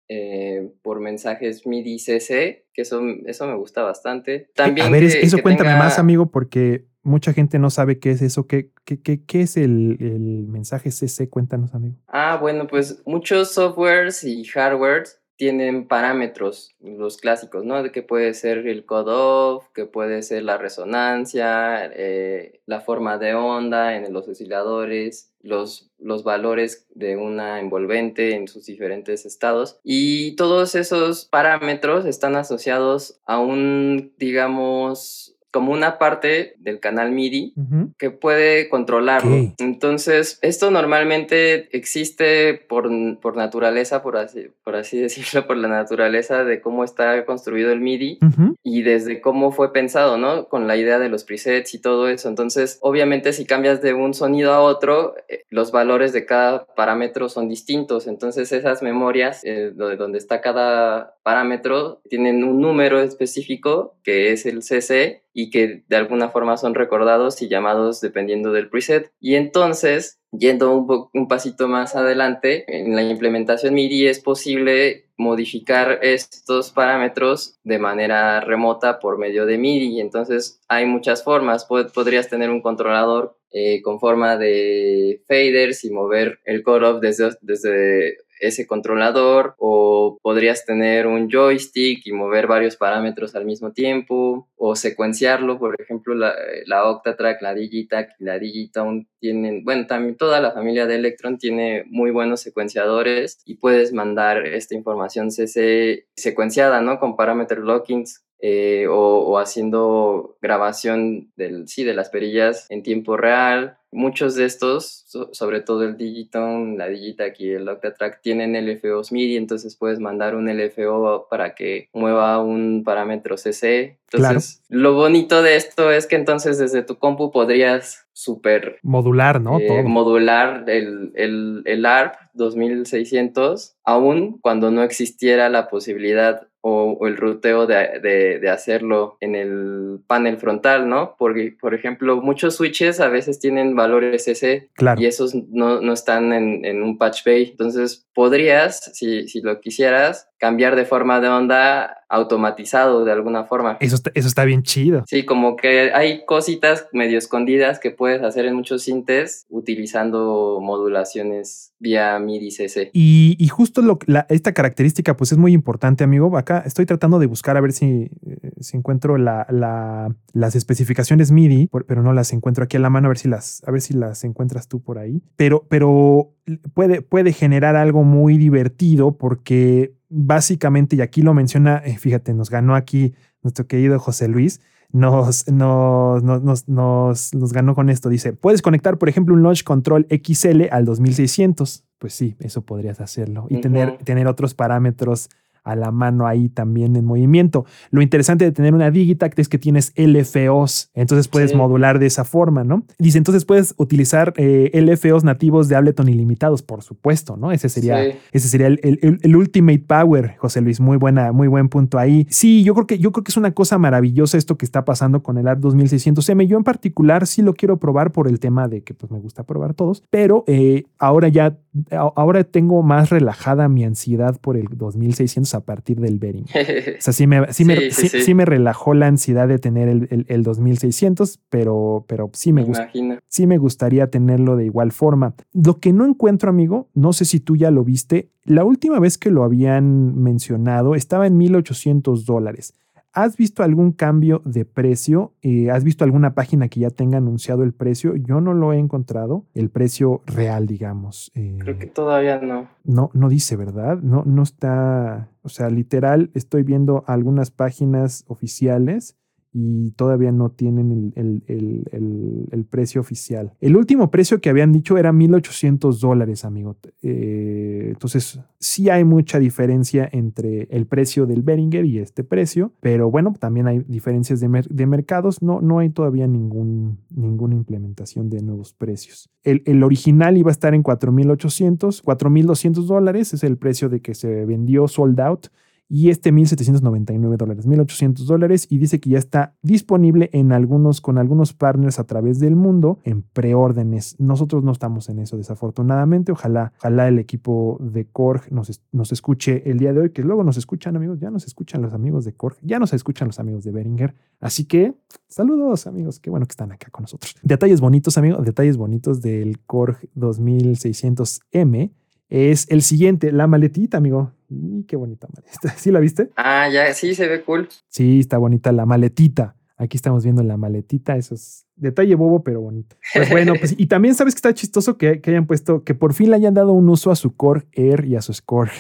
[0.08, 4.50] eh, por mensajes MIDI CC, que eso, eso me gusta bastante.
[4.56, 8.00] También a ver, que- eso que cuéntame tenga- más, amigo, porque mucha gente no sabe
[8.00, 8.48] qué es eso.
[8.48, 11.30] ¿Qué, qué, qué, qué es el, el mensaje CC?
[11.30, 11.96] Cuéntanos, amigo.
[12.08, 17.82] Ah, bueno, pues muchos softwares y hardwares tienen parámetros, los clásicos, ¿no?
[17.82, 23.36] De que puede ser el cutoff, que puede ser la resonancia, eh, la forma de
[23.36, 29.80] onda en los osciladores, los, los valores de una envolvente en sus diferentes estados.
[29.82, 37.54] Y todos esos parámetros están asociados a un, digamos, como una parte del canal MIDI
[37.98, 39.36] que puede controlarlo.
[39.58, 46.44] Entonces, esto normalmente existe por, por naturaleza, por así, por así decirlo, por la naturaleza
[46.44, 48.20] de cómo está construido el MIDI
[48.64, 50.48] y desde cómo fue pensado, ¿no?
[50.48, 52.30] Con la idea de los presets y todo eso.
[52.30, 57.30] Entonces, obviamente, si cambias de un sonido a otro, eh, los valores de cada parámetro
[57.30, 58.06] son distintos.
[58.08, 64.46] Entonces, esas memorias, eh, do- donde está cada parámetro, tienen un número específico que es
[64.46, 69.12] el CC y que de alguna forma son recordados y llamados dependiendo del preset.
[69.20, 76.00] Y entonces, yendo un, un pasito más adelante, en la implementación MIDI es posible modificar
[76.02, 80.00] estos parámetros de manera remota por medio de MIDI.
[80.00, 81.68] Entonces, hay muchas formas.
[81.68, 87.32] Pod- podrías tener un controlador eh, con forma de faders y mover el core desde,
[87.42, 94.48] desde ese controlador o podrías tener un joystick y mover varios parámetros al mismo tiempo
[94.56, 96.34] o secuenciarlo, por ejemplo, la,
[96.66, 101.38] la Octatrack, la Digitac y la Digitone tienen, bueno, también toda la familia de Electron
[101.38, 107.00] tiene muy buenos secuenciadores y puedes mandar esta información CC secuenciada, ¿no?
[107.00, 113.18] Con parameter lockings eh, o, o haciendo grabación del, sí, de las perillas en tiempo
[113.18, 118.56] real muchos de estos, so- sobre todo el Digitone, la Digitac y el Octatrack, tienen
[118.56, 123.98] LFOs MIDI, entonces puedes mandar un LFO para que mueva un parámetro CC.
[124.12, 129.60] Entonces, lo bonito de esto es que entonces desde tu compu podrías super Modular, ¿no?
[129.60, 129.84] eh, Todo.
[129.84, 137.16] modular el, el, el ARP 2600, aún cuando no existiera la posibilidad o, o el
[137.16, 141.16] ruteo de, de- de hacerlo en el panel frontal, ¿no?
[141.18, 145.02] Porque, por ejemplo, muchos switches a veces tienen valores CC claro.
[145.02, 147.48] y esos no, no están en, en un patch bay.
[147.52, 153.78] Entonces podrías, si, si lo quisieras, cambiar de forma de onda automatizado de alguna forma.
[153.82, 155.04] Eso está, eso está bien chido.
[155.06, 161.74] Sí, como que hay cositas medio escondidas que puedes hacer en muchos sintes utilizando modulaciones
[161.80, 162.90] vía MIDI CC.
[162.94, 166.36] Y, y justo lo, la- esta característica, pues es muy importante, amigo.
[166.38, 171.32] Acá estoy tratando de buscar a ver si, eh, si encuentro la, la- las especificaciones
[171.32, 173.82] MIDI, pero no las encuentro aquí a la mano, a ver si las, a ver
[173.82, 175.22] si las encuentras tú por ahí.
[175.36, 176.34] Pero, pero
[176.74, 182.50] puede, puede generar algo muy divertido porque básicamente, y aquí lo menciona, eh, fíjate, nos
[182.50, 184.62] ganó aquí nuestro querido José Luis.
[184.92, 188.10] Nos, nos, nos, nos, nos, nos ganó con esto.
[188.10, 191.86] Dice, puedes conectar, por ejemplo, un Launch Control XL al 2600.
[192.00, 193.46] Pues sí, eso podrías hacerlo.
[193.50, 195.30] Y tener, tener otros parámetros
[195.72, 197.66] a la mano ahí también en movimiento.
[197.92, 201.58] Lo interesante de tener una Digitact es que tienes LFOs, entonces puedes Sí.
[201.58, 202.84] modular de esa forma, ¿no?
[202.98, 207.52] Dice, entonces puedes utilizar eh, LFOs nativos de Ableton ilimitados, por supuesto, ¿no?
[207.52, 208.18] Ese sería, Sí.
[208.32, 210.80] ese sería el, el- el- el ultimate power, José Luis.
[210.80, 212.28] Muy buena, muy buen punto ahí.
[212.30, 215.24] Sí, yo creo que yo creo que es una cosa maravillosa esto que está pasando
[215.24, 216.46] con el ART 2600M.
[216.48, 219.44] Yo en particular sí lo quiero probar por el tema de que pues me gusta
[219.44, 221.58] probar todos, pero eh, ahora ya
[221.92, 226.46] ahora tengo más relajada mi ansiedad por el 2600 a partir del Bering.
[227.00, 230.26] O sea, sí me, sí me, Sí, me relajó la ansiedad de tener el, el-
[230.28, 232.90] el 2600, pero, pero sí me Me gusta
[233.28, 235.34] sí me gustaría tenerlo de igual forma.
[235.54, 239.18] Lo que no encuentro, amigo, no sé si tú ya lo viste, la última vez
[239.18, 242.74] que lo habían mencionado estaba en 1800 dólares.
[243.14, 245.34] ¿Has visto algún cambio de precio?
[245.42, 248.16] Eh, ¿Has visto alguna página que ya tenga anunciado el precio?
[248.16, 251.32] Yo no lo he encontrado, el precio real, digamos.
[251.36, 252.70] Eh, Creo que todavía no.
[252.84, 253.98] no, no dice, ¿verdad?
[254.02, 259.18] No, no está, o sea, literal, estoy viendo algunas páginas oficiales
[259.52, 263.54] y todavía no tienen el, el- el- el- precio oficial.
[263.62, 266.78] El último precio que habían dicho era 1.800 dólares, amigo.
[267.02, 273.10] Eh, entonces, sí hay mucha diferencia entre el precio del Behringer y este precio, pero
[273.10, 275.42] bueno, también hay diferencias de, de mercados.
[275.42, 279.30] No, no hay todavía ningún, ninguna implementación de nuevos precios.
[279.44, 284.14] El, el original iba a estar en 4.800, 4.200 dólares, es el precio de que
[284.14, 285.48] se vendió sold out
[285.90, 291.18] y este 1.799 dólares, 1.800 dólares y dice que ya está disponible en algunos, con
[291.18, 294.16] algunos partners a través del mundo en preórdenes.
[294.20, 296.32] Nosotros no estamos en eso desafortunadamente.
[296.32, 300.44] Ojalá, ojalá el equipo de Korg nos, nos escuche el día de hoy, que luego
[300.44, 303.64] nos escuchan amigos, ya nos escuchan los amigos de Korg, ya nos escuchan los amigos
[303.64, 304.14] de Beringer.
[304.40, 304.94] Así que
[305.28, 307.36] saludos amigos, qué bueno que están acá con nosotros.
[307.42, 311.92] Detalles bonitos amigos, detalles bonitos del Korg 2600M
[312.30, 314.32] es el siguiente, la maletita, amigo.
[314.50, 315.74] Y qué bonita maleta.
[315.78, 316.30] ¿Sí la viste?
[316.36, 317.68] Ah, ya, sí, se ve cool.
[317.88, 319.56] Sí, está bonita la maletita.
[319.78, 321.16] Aquí estamos viendo la maletita.
[321.16, 322.98] Eso es detalle bobo, pero bonito.
[323.14, 326.14] Pues bueno, pues, y también sabes que está chistoso que, que hayan puesto, que por
[326.14, 328.72] fin le hayan dado un uso a su Core Air y a su Score.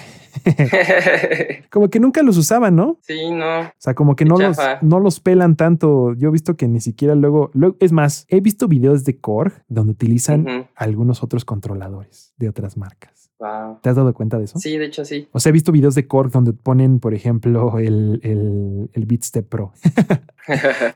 [1.70, 3.00] Como que nunca los usaban, ¿no?
[3.02, 3.62] sí, no.
[3.62, 6.14] O sea, como que no los, no los pelan tanto.
[6.16, 9.64] Yo he visto que ni siquiera luego, luego- es más, he visto videos de Korg
[9.68, 13.18] donde utilizan algunos otros controladores de otras marcas.
[13.39, 13.78] Wow.
[13.82, 14.60] ¿Te has dado cuenta de eso?
[14.60, 15.28] Sí, de hecho sí.
[15.32, 19.47] O sea, he visto videos de Korg donde ponen, por ejemplo, el, el, el Beatstep
[19.47, 19.71] Pro.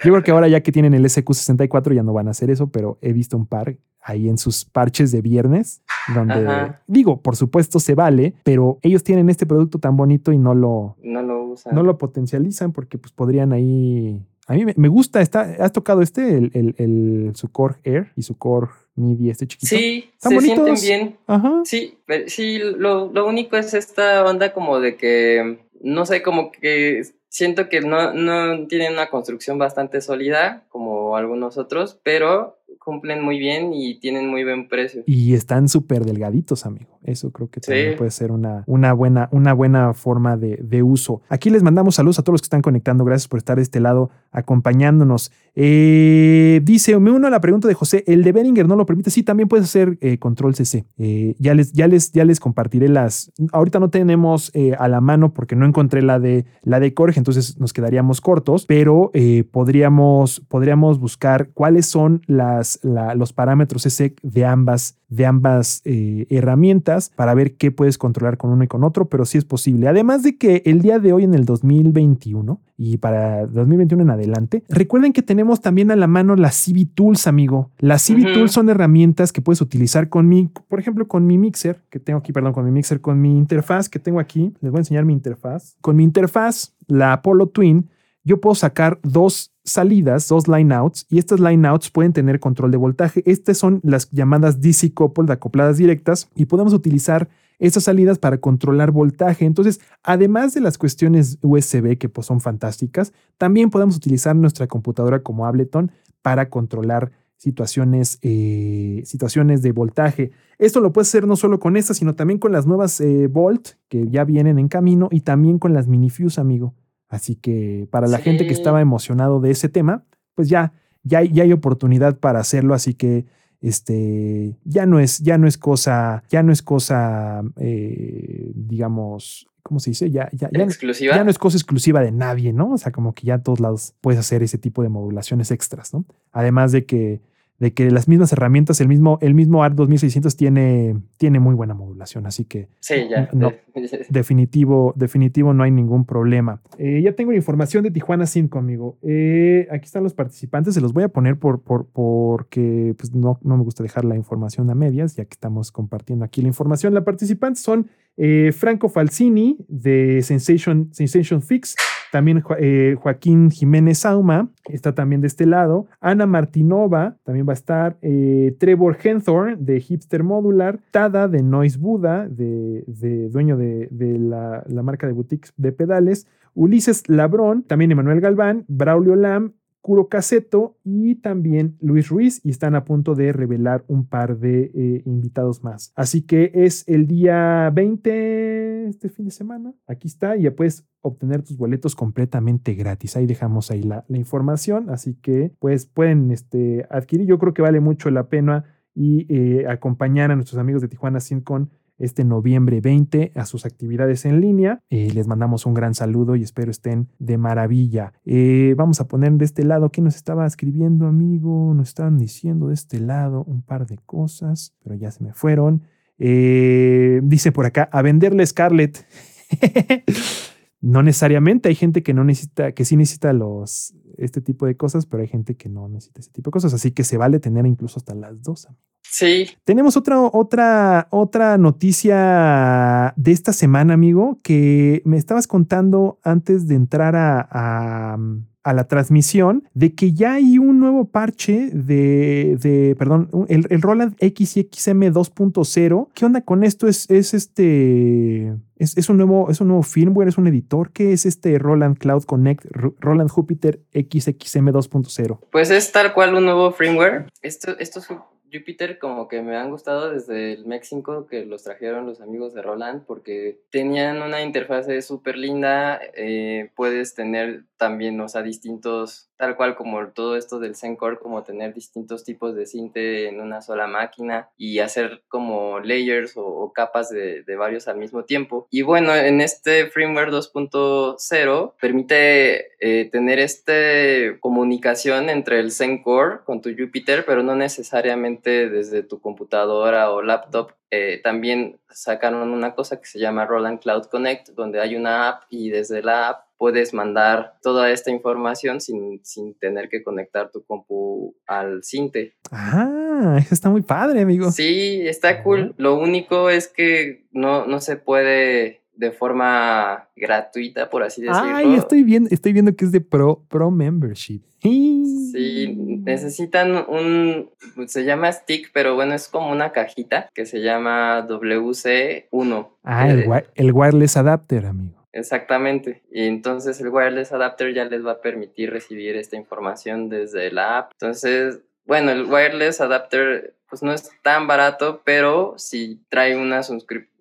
[0.03, 2.67] Yo creo que ahora ya que tienen el SQ64 ya no van a hacer eso,
[2.67, 5.81] pero he visto un par ahí en sus parches de viernes,
[6.13, 6.81] donde Ajá.
[6.87, 10.97] digo, por supuesto se vale, pero ellos tienen este producto tan bonito y no lo,
[11.01, 11.73] no lo usan.
[11.73, 14.21] no lo potencializan porque pues podrían ahí...
[14.47, 18.11] A mí me, me gusta, está, ¿has tocado este, el, el, el- su Korg Air
[18.17, 19.75] y su Korg MIDI este chiquito?
[19.75, 21.17] Sí, ¿Están se sienten bien.
[21.27, 21.61] Ajá.
[21.65, 26.51] Sí, pero sí, lo, lo único es esta onda como de que, no sé, como
[26.51, 27.03] que
[27.33, 33.39] siento que no, no tienen una construcción bastante sólida como algunos otros, pero cumplen muy
[33.39, 35.03] bien y tienen muy buen precio.
[35.07, 36.99] Y están súper delgaditos, amigo.
[37.03, 37.67] Eso creo que Sí.
[37.71, 41.21] también puede ser una, una, buena, una buena forma de, de uso.
[41.29, 43.05] Aquí les mandamos saludos a todos los que están conectando.
[43.05, 45.31] Gracias por estar de este lado acompañándonos.
[45.55, 49.09] Eh, dice, me uno a la pregunta de José, ¿el de Behringer no lo permite?
[49.11, 50.85] Sí, también puedes hacer eh, control CC.
[50.97, 53.31] Eh, ya, les, ya, les, ya les compartiré las...
[53.53, 57.13] Ahorita no tenemos eh, a la mano porque no encontré la de, la de Korg,
[57.23, 64.45] entonces nos quedaríamos cortos, pero eh, podríamos, podríamos buscar cuáles son los parámetros CC de
[64.45, 69.05] ambas, de ambas eh, herramientas para ver qué puedes controlar con uno y con otro,
[69.05, 69.87] pero sí es posible.
[69.87, 74.63] Además de que el día de hoy en el 2021 y para 2021 en adelante,
[74.67, 77.69] recuerden que tenemos también a la mano las CV Tools, amigo.
[77.77, 78.33] Las CV.
[78.33, 82.19] Tools son herramientas que puedes utilizar con mi, por ejemplo, con mi mixer, que tengo
[82.19, 84.53] aquí, perdón, con mi mixer, con mi interfaz que tengo aquí.
[84.61, 85.75] Les voy a enseñar mi interfaz.
[85.81, 87.89] Con mi interfaz, la Apollo Twin,
[88.23, 93.23] yo puedo sacar dos salidas, dos lineouts, y estas lineouts pueden tener control de voltaje.
[93.25, 98.91] Estas son las llamadas DC coupled, acopladas directas, y podemos utilizar estas salidas para controlar
[98.91, 99.45] voltaje.
[99.45, 105.21] Entonces, además de las cuestiones USB que pues, son fantásticas, también podemos utilizar nuestra computadora
[105.21, 110.31] como Ableton para controlar situaciones, eh, situaciones de voltaje.
[110.57, 113.71] Esto lo puedes hacer no solo con estas, sino también con las nuevas eh, Volt
[113.89, 116.73] que ya vienen en camino y también con las Minifuse, amigo.
[117.13, 120.03] Así que para la gente que estaba emocionado de ese tema,
[120.35, 120.73] pues ya,
[121.03, 122.73] ya, hay- ya hay oportunidad para hacerlo.
[122.73, 123.25] Así que
[123.61, 129.79] este ya no es, ya no es cosa, ya no es cosa, eh, digamos, ¿cómo
[129.79, 130.11] se dice?
[130.11, 131.15] Ya, ya, ya, no- exclusiva.
[131.15, 132.73] ya no es cosa exclusiva de nadie, ¿no?
[132.73, 135.93] O sea, como que ya en todos lados puedes hacer ese tipo de modulaciones extras,
[135.93, 136.05] ¿no?
[136.31, 137.21] Además de que,
[137.59, 141.73] de que las mismas herramientas, el mismo, el mismo ART 2600 tiene, tiene muy buena
[141.73, 143.29] modulación, así que Sí, ya.
[143.33, 143.53] No.
[144.09, 146.61] definitivo, definitivo no hay ningún problema.
[146.77, 148.97] Eh, ya tengo la información de Tijuana Sync conmigo.
[149.01, 153.39] Eh, aquí están los participantes, se los voy a poner por, por, porque pues, no,
[153.43, 156.93] no me gusta dejar la información a medias, ya que estamos compartiendo aquí la información.
[156.93, 161.75] Las participantes son eh, Franco Falsini de Sensation, Fix,
[162.11, 165.87] también eh, Joaquín Jiménez Sauma, está también de este lado.
[165.99, 167.97] Ana Martinova también va a estar.
[168.01, 170.79] eh, Trevor Henthorne de Hipster Modular.
[170.91, 172.83] Tada de Noise Buda, de,
[173.31, 176.27] dueño de, de la, la marca de boutiques de pedales.
[176.53, 182.73] Ulises Labrón, también Emanuel Galván, Braulio Lam, Curo Caseto y también Luis Ruiz y están
[182.73, 185.91] a punto de revelar un par de eh, invitados más.
[185.97, 189.73] Así que es el día 20 este fin de semana.
[189.85, 193.17] Aquí está y ya puedes obtener tus boletos completamente gratis.
[193.17, 194.89] Ahí dejamos ahí la, información.
[194.89, 197.27] Así que pues pueden este, adquirir.
[197.27, 198.63] Yo creo que vale mucho la pena
[198.95, 204.25] y eh, acompañar a nuestros amigos de Tijuana Con este noviembre 20 a sus actividades
[204.25, 204.81] en línea.
[204.89, 208.13] Eh, les mandamos un gran saludo y espero estén de maravilla.
[208.25, 211.73] Eh, vamos a poner de este lado, ¿qué nos estaba escribiendo, amigo?
[211.73, 215.83] Nos estaban diciendo de este lado un par de cosas, pero ya se me fueron.
[216.19, 219.05] Eh, dice por acá, a venderle Scarlett.
[220.83, 225.05] no necesariamente, hay gente que no necesita, que sí necesita los, este tipo de cosas,
[225.05, 227.65] pero hay gente que no necesita ese tipo de cosas, así que se vale tener
[227.65, 228.67] incluso hasta las dos.
[229.01, 236.67] Sí, Tenemos otra, otra, otra noticia de esta semana, amigo, que me estabas contando antes
[236.67, 238.17] de entrar a, a-
[238.63, 243.81] a la transmisión, de que ya hay un nuevo parche de, de perdón, el, el
[243.81, 246.07] Roland XXM 2.0.
[246.13, 246.87] ¿Qué onda con esto?
[246.87, 250.91] Es, es este, es, es un nuevo, es un nuevo firmware, es un editor.
[250.91, 255.39] ¿Qué es este Roland Cloud Connect, Ro- Roland Jupiter XXM 2.0?
[255.51, 257.27] pues es tal cual un nuevo firmware.
[257.41, 258.07] Esto, estos
[258.53, 262.61] Jupiter como que me han gustado desde el 5 que los trajeron los amigos de
[262.61, 265.99] Roland porque tenían una interfase súper linda.
[266.15, 271.43] eh, puedes tener también, o sea, distintos, tal cual como todo esto del Zencore, como
[271.43, 277.09] tener distintos tipos de cinte en una sola máquina y hacer como layers o, capas
[277.09, 278.67] de, varios al mismo tiempo.
[278.71, 286.61] Y bueno, en este firmware 2.0 permite eh, tener este comunicación entre el Zencore con
[286.61, 290.71] tu Jupiter, pero no necesariamente desde tu computadora o laptop.
[290.89, 295.43] Eh, también sacaron una cosa que se llama Roland Cloud Connect, donde hay una app
[295.49, 300.63] y desde la app puedes mandar toda esta información sin, sin tener que conectar tu
[300.63, 302.35] compu al Cinte.
[302.51, 304.49] Ah, eso está muy padre, amigo.
[304.49, 305.75] Sí, está cool.
[305.75, 311.53] Lo único es que no, no se puede de forma gratuita, por así decirlo.
[311.53, 314.39] Ay, estoy viendo, estoy viendo que es de Pro, Pro Membership.
[315.33, 317.49] Sí, necesitan un,
[317.87, 322.67] se llama stick, pero bueno, es como una cajita que se llama WC1.
[322.83, 325.02] Ah, el, Eh, el wireless adapter, amigo.
[325.13, 326.01] Exactamente.
[326.11, 330.79] Y entonces el wireless adapter ya les va a permitir recibir esta información desde la
[330.79, 330.91] app.
[330.93, 336.61] Entonces, bueno, el wireless adapter pues no es tan barato, pero si trae una,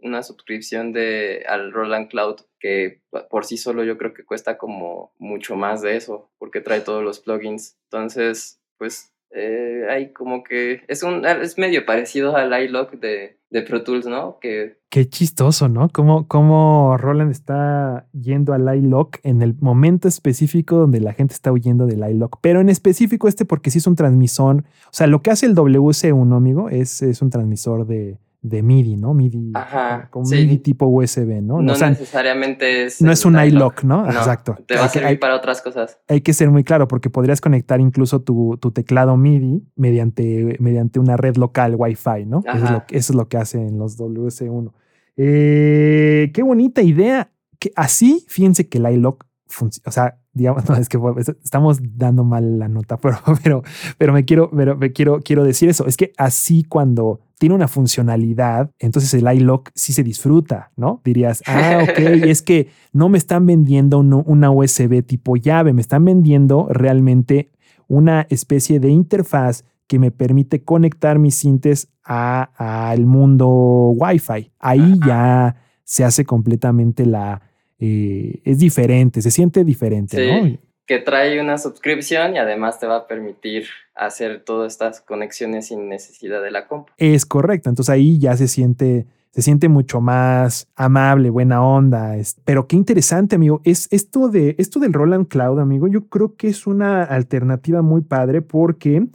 [0.03, 3.01] una suscripción de, al Roland Cloud que
[3.31, 7.03] por sí solo yo creo que cuesta como mucho más de eso, porque trae todos
[7.03, 7.77] los plugins.
[7.85, 13.63] Entonces, pues eh, hay como que es un es medio parecido al iLock de, de
[13.63, 14.39] Pro Tools, ¿no?
[14.41, 15.89] Que Qué chistoso, ¿no?
[15.89, 21.51] Cómo, cómo Roland está yendo al iLock en el momento específico donde la gente está
[21.51, 22.41] huyendo del iLock.
[22.43, 24.57] Pero en específico este porque sí es un transmisor.
[24.59, 28.97] O sea, lo que hace el WC1, amigo, es, es un transmisor de, de MIDI,
[28.97, 29.15] ¿no?
[29.15, 30.35] MIDI, Ajá, con sí.
[30.35, 31.63] MIDI tipo USB, ¿no?
[31.63, 33.01] no O sea, necesariamente es.
[33.01, 34.03] no es un iLock, ¿no?
[34.05, 34.57] No, Exacto.
[34.67, 36.01] Te va a servir hay- para otras cosas.
[36.09, 40.99] hay que ser muy claro porque podrías conectar incluso tu, tu teclado MIDI mediante, mediante
[40.99, 42.43] una red local Wi-Fi, ¿no?
[42.45, 44.73] Eso es, lo, que- eso es lo que hacen los WC1.
[45.17, 47.31] Eh, qué bonita idea.
[47.59, 49.89] Que así, fíjense que el iLock funciona.
[49.89, 50.99] O sea, digamos, no, es que
[51.45, 53.63] estamos dando mal la nota, pero, pero,
[53.99, 55.87] pero me quiero, pero me quiero, quiero decir eso.
[55.87, 61.01] Es que así cuando tiene una funcionalidad, entonces el iLock sí se disfruta, ¿no?
[61.05, 61.99] Dirías, ah, ok,
[62.33, 67.51] es que no me están vendiendo un- una USB tipo llave, me están vendiendo realmente
[67.89, 72.51] una especie de interfaz que me permite conectar mis sintes a-
[72.91, 73.49] al mundo
[73.97, 74.53] Wi-Fi.
[74.61, 77.43] Ahí ya se hace completamente la...
[77.81, 80.31] eh, es diferente, se siente diferente, Sí.
[80.53, 80.59] ¿no?
[80.93, 83.65] Que trae una suscripción y además te va a permitir
[83.95, 86.93] hacer todas estas conexiones sin necesidad de la compu.
[86.99, 87.71] Es correcto.
[87.71, 92.15] Entonces ahí ya se siente, se siente mucho más amable, buena onda.
[92.45, 93.63] Pero qué interesante, amigo.
[93.65, 95.89] Es esto de esto del Roland Cloud, amigo.
[95.89, 99.07] Yo creo que es una alternativa muy padre porque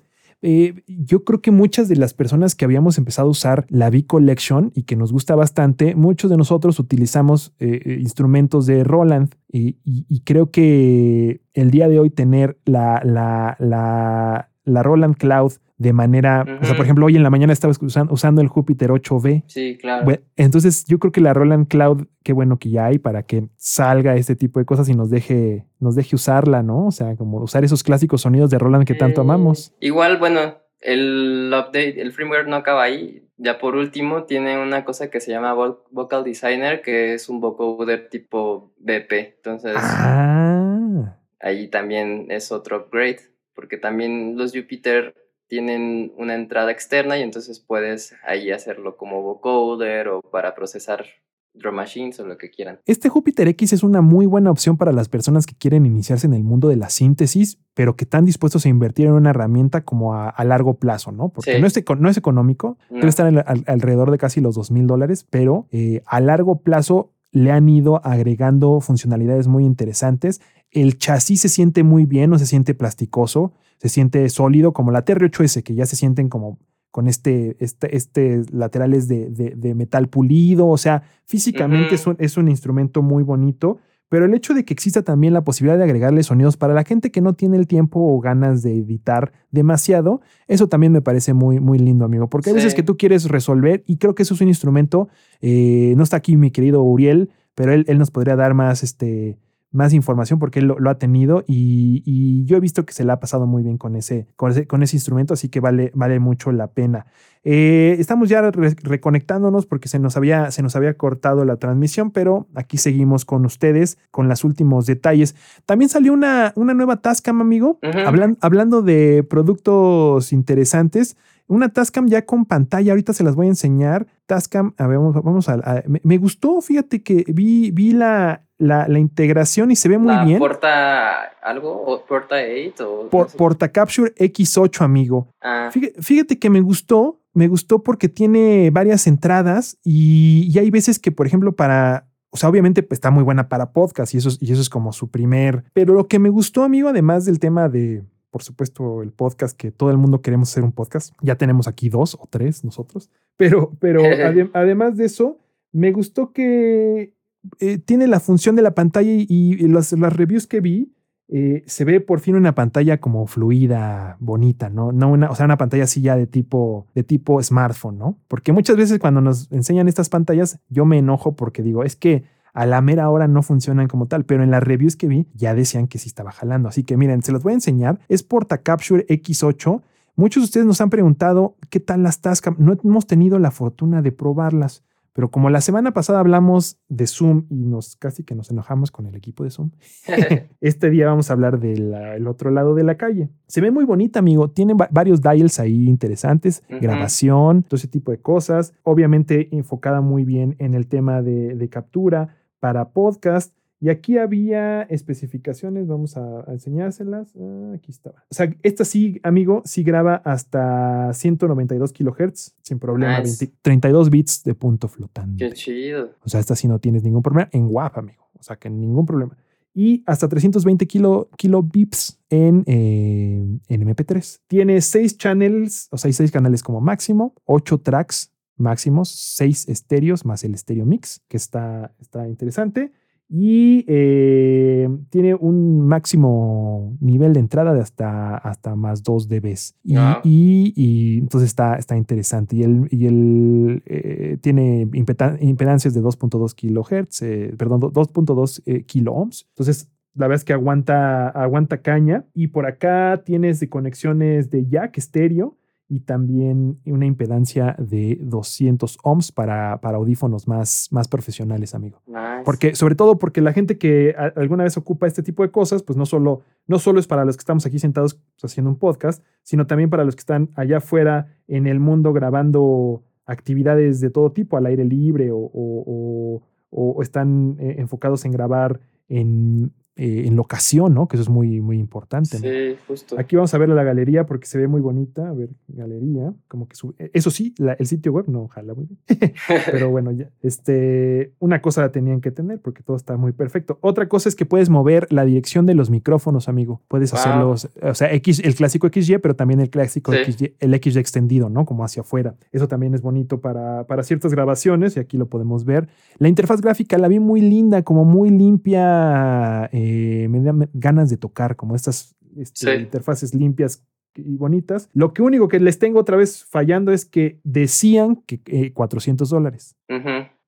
[0.42, 4.06] eh, yo creo que muchas de las personas que habíamos empezado a usar la V
[4.06, 9.34] Collection y que nos gusta bastante, muchos de nosotros utilizamos eh, eh, instrumentos de Roland
[9.52, 15.54] y- y creo que el día de hoy tener la, la, la, la Roland Cloud
[15.78, 18.90] de manera, o sea, por ejemplo, hoy en la mañana estaba usando, usando el Júpiter
[18.90, 19.44] 8V.
[19.46, 20.06] Sí, claro.
[20.06, 23.48] Bueno, entonces yo creo que la Roland Cloud, qué bueno que ya hay para que
[23.58, 26.88] salga este tipo de cosas y nos deje, nos deje usarla, ¿no?
[26.88, 29.76] O sea, como usar esos clásicos sonidos de Roland que tanto Eh, amamos.
[29.80, 30.40] Igual, bueno,
[30.82, 33.24] el update, el firmware no acaba ahí.
[33.38, 37.40] Ya por último, tiene una cosa que se llama Vo- Vocal Designer, que es un
[37.40, 39.36] vocoder tipo BP.
[39.38, 43.20] Entonces, Ah, ahí también es otro upgrade,
[43.58, 45.16] porque también los Jupiter
[45.48, 51.06] tienen una entrada externa y entonces puedes ahí hacerlo como vocoder o para procesar
[51.54, 52.80] drum machines o lo que quieran.
[52.86, 56.36] este Júpiter X es una muy buena opción para las personas que quieren iniciarse en
[56.36, 60.14] el mundo de la síntesis, pero que están dispuestos a invertir en una herramienta como
[60.14, 61.30] a, a largo plazo, ¿no?
[61.30, 61.60] Porque Sí.
[61.62, 62.98] no, es, eco- no es económico, No.
[62.98, 66.60] debe estar al- al- alrededor de casi los dos mil dólares, pero eh, a largo
[66.62, 70.42] plazo le han ido agregando funcionalidades muy interesantes.
[70.72, 75.06] El chasis se siente muy bien, no se siente plasticoso, se siente sólido, como la
[75.06, 76.60] TR8S, que ya se sienten como
[76.92, 80.68] con este, este, este laterales de, de- de metal pulido.
[80.68, 83.78] O sea, físicamente es, un, es un instrumento muy bonito.
[84.10, 87.12] Pero el hecho de que exista también la posibilidad de agregarle sonidos para la gente
[87.12, 91.60] que no tiene el tiempo o ganas de editar demasiado, eso también me parece muy,
[91.60, 92.30] muy lindo, amigo.
[92.30, 95.10] Porque hay veces que tú quieres resolver y creo que eso es un instrumento.
[95.42, 99.38] eh, no está aquí mi querido Uriel, pero él, él nos podría dar más, este,
[99.72, 103.04] más información porque él lo, lo ha tenido y, y yo he visto que se
[103.04, 105.92] le ha pasado muy bien con ese, con ese, con ese instrumento, así que vale,
[105.94, 107.06] vale mucho la pena.
[107.44, 112.12] Eh, estamos ya re- reconectándonos porque se nos, había, se nos había cortado la transmisión,
[112.12, 115.36] pero aquí seguimos con ustedes con los últimos detalles.
[115.66, 117.80] También salió una, una nueva Tascam, amigo.
[118.06, 121.18] Hablan- hablando de productos interesantes.
[121.48, 124.06] Una Tascam ya con pantalla, ahorita se las voy a enseñar.
[124.26, 128.44] Tascam, a ver, vamos, vamos a, a- me, me gustó, fíjate que vi, vi la,
[128.58, 130.40] la, la integración y se ve muy La bien.
[130.40, 131.72] ¿Porta algo?
[131.86, 132.36] ¿O ¿Porta
[132.68, 132.92] 8?
[133.06, 133.38] O, Por, no sé.
[133.38, 135.30] Porta Capture X8, amigo.
[135.42, 140.70] Ah, Fíjate, fíjate que me gustó, me gustó porque tiene varias entradas y, y hay
[140.70, 144.18] veces que, por ejemplo, para, o sea, obviamente pues, está muy buena para podcast y
[144.18, 147.24] eso, es- y eso es como su primer, pero lo que me gustó, amigo, además
[147.24, 148.04] del tema de,
[148.38, 151.90] por supuesto, el podcast, que todo el mundo queremos hacer un podcast, ya tenemos aquí
[151.90, 155.40] dos o tres nosotros, pero, pero adem- además de eso,
[155.72, 157.16] me gustó que
[157.60, 160.94] eh, tiene la función de la pantalla y, y las, las reviews que vi,
[161.30, 164.92] eh, se ve por fin una pantalla como fluida, bonita, ¿no?
[164.92, 168.20] No una, o sea, una pantalla así ya de tipo, de tipo smartphone, ¿no?
[168.28, 172.24] Porque muchas veces cuando nos enseñan estas pantallas, yo me enojo porque digo, es que
[172.58, 175.54] a la mera hora no funcionan como tal, pero en las reviews que vi ya
[175.54, 176.70] decían que sí estaba jalando.
[176.70, 178.00] Así que miren, se los voy a enseñar.
[178.10, 179.82] Es Porta Capture X8.
[180.16, 182.56] Muchos de ustedes nos han preguntado qué tal las Tascam.
[182.58, 184.84] No hemos tenido la fortuna de probarlas,
[185.14, 189.06] Pero como la semana pasada hablamos de Zoom y nos casi que nos enojamos con
[189.08, 189.72] el equipo de Zoom,
[190.62, 193.30] este día vamos a hablar del otro lado de la calle.
[193.48, 194.50] Se ve muy bonita, amigo.
[194.50, 198.74] Tiene va- varios dials ahí interesantes, grabación, todo ese tipo de cosas.
[198.84, 203.54] Obviamente enfocada muy bien en el tema de, de captura para podcast.
[203.80, 207.32] Y aquí había especificaciones, vamos a, a enseñárselas.
[207.40, 208.24] Ah, aquí estaba.
[208.30, 213.20] O sea, esta sí, amigo, sí graba hasta 192 kilohertz sin problema.
[213.20, 213.46] Nice.
[213.46, 215.48] 20 32 bits de punto flotante.
[215.48, 216.12] Qué chido.
[216.24, 218.28] O sea, esta sí no tienes ningún problema en WAP, amigo.
[218.34, 219.38] O sea, que ningún problema.
[219.76, 224.40] Y hasta 320 kilo, kilobips en, eh, en MP3.
[224.48, 230.26] Tiene seis channels, o sea, hay seis canales como máximo, ocho tracks máximos, seis estéreos
[230.26, 232.92] más el estéreo mix, que está, está interesante.
[233.30, 239.76] Y eh, tiene un máximo nivel de entrada de hasta, hasta más 2 dBs.
[239.84, 240.22] Y, Ah.
[240.24, 242.56] y- y entonces está, está interesante.
[242.56, 248.84] Y el, y el eh, tiene impedancias de 2.2 kilohertz, eh, perdón, do- 2.2 eh,
[248.84, 249.46] kilo ohms.
[249.50, 252.26] Entonces, la verdad es que aguanta, aguanta caña.
[252.34, 255.58] Y por acá tienes de conexiones de jack estéreo
[255.90, 262.02] y también una impedancia de 200 ohms para, para audífonos más, más profesionales, amigo.
[262.08, 262.44] Nice.
[262.44, 265.84] Porque, sobre todo porque la gente que a- alguna vez ocupa este tipo de cosas,
[265.84, 268.78] pues no solo, no solo es para los que estamos aquí sentados pues, haciendo un
[268.78, 274.10] podcast, sino también para los que están allá afuera en el mundo grabando actividades de
[274.10, 279.72] todo tipo, al aire libre o, o- o- o están eh, enfocados en grabar en,
[279.98, 281.08] eh, en locación, ¿no?
[281.08, 282.38] Que eso es muy, muy importante.
[282.38, 282.44] ¿no?
[282.44, 283.20] Sí, justo.
[283.20, 285.28] Aquí vamos a ver la galería porque se ve muy bonita.
[285.28, 286.34] A ver, galería.
[286.48, 286.94] Como que sube.
[287.14, 289.00] Eso sí, la- el sitio web no jala muy bien.
[289.72, 290.30] Pero bueno, ya.
[290.42, 293.78] Este, una cosa la tenían que tener porque todo está muy perfecto.
[293.82, 296.82] Otra cosa es que puedes mover la dirección de los micrófonos, amigo.
[296.88, 297.20] Puedes Wow.
[297.20, 300.20] hacerlos, o sea, X, el clásico XY, pero también el clásico Sí.
[300.32, 301.66] XY, el XY extendido, ¿no?
[301.66, 302.36] Como hacia afuera.
[302.52, 305.88] Eso también es bonito para, para ciertas grabaciones y aquí lo podemos ver.
[306.20, 309.70] La interfaz gráfica la vi muy linda, como muy limpia.
[309.72, 309.87] eh,
[310.30, 312.82] me dan ganas de tocar, como estas este, Sí.
[312.84, 313.84] interfaces limpias
[314.16, 314.90] y bonitas.
[314.94, 319.30] Lo que único que les tengo otra vez fallando es que decían que eh, 400
[319.30, 319.76] dólares,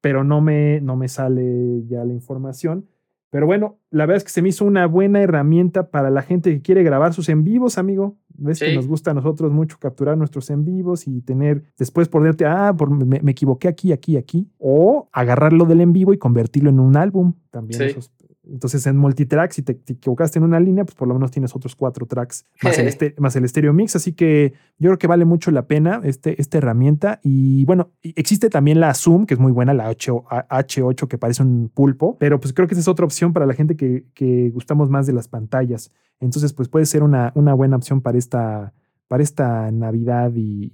[0.01, 2.85] pero no me, no me sale ya la información.
[3.31, 6.51] Pero bueno, la verdad es que se me hizo una buena herramienta para la gente
[6.51, 8.17] que quiere grabar sus en vivos, amigo.
[8.29, 8.75] Ves que Sí.
[8.75, 12.89] nos gusta a nosotros mucho capturar nuestros en vivos y tener después ponerte, ah, por-
[12.89, 14.49] me, me equivoqué aquí, aquí, aquí.
[14.57, 17.33] O agarrarlo del en vivo y convertirlo en un álbum.
[17.51, 17.85] También Sí.
[17.85, 18.11] esos-
[18.51, 21.55] entonces en multitrack, si te, te equivocaste en una línea, pues por lo menos tienes
[21.55, 23.95] otros cuatro tracks más el, este- más el estéreo mix.
[23.95, 27.19] Así que yo creo que vale mucho la pena este, esta herramienta.
[27.23, 31.43] Y bueno, existe también la Zoom, que es muy buena, la H, H8, que parece
[31.43, 34.49] un pulpo, pero pues creo que esa es otra opción para la gente que, que
[34.51, 35.91] gustamos más de las pantallas.
[36.19, 38.73] Entonces, pues puede ser una, una buena opción para esta,
[39.09, 40.69] para esta Navidad y,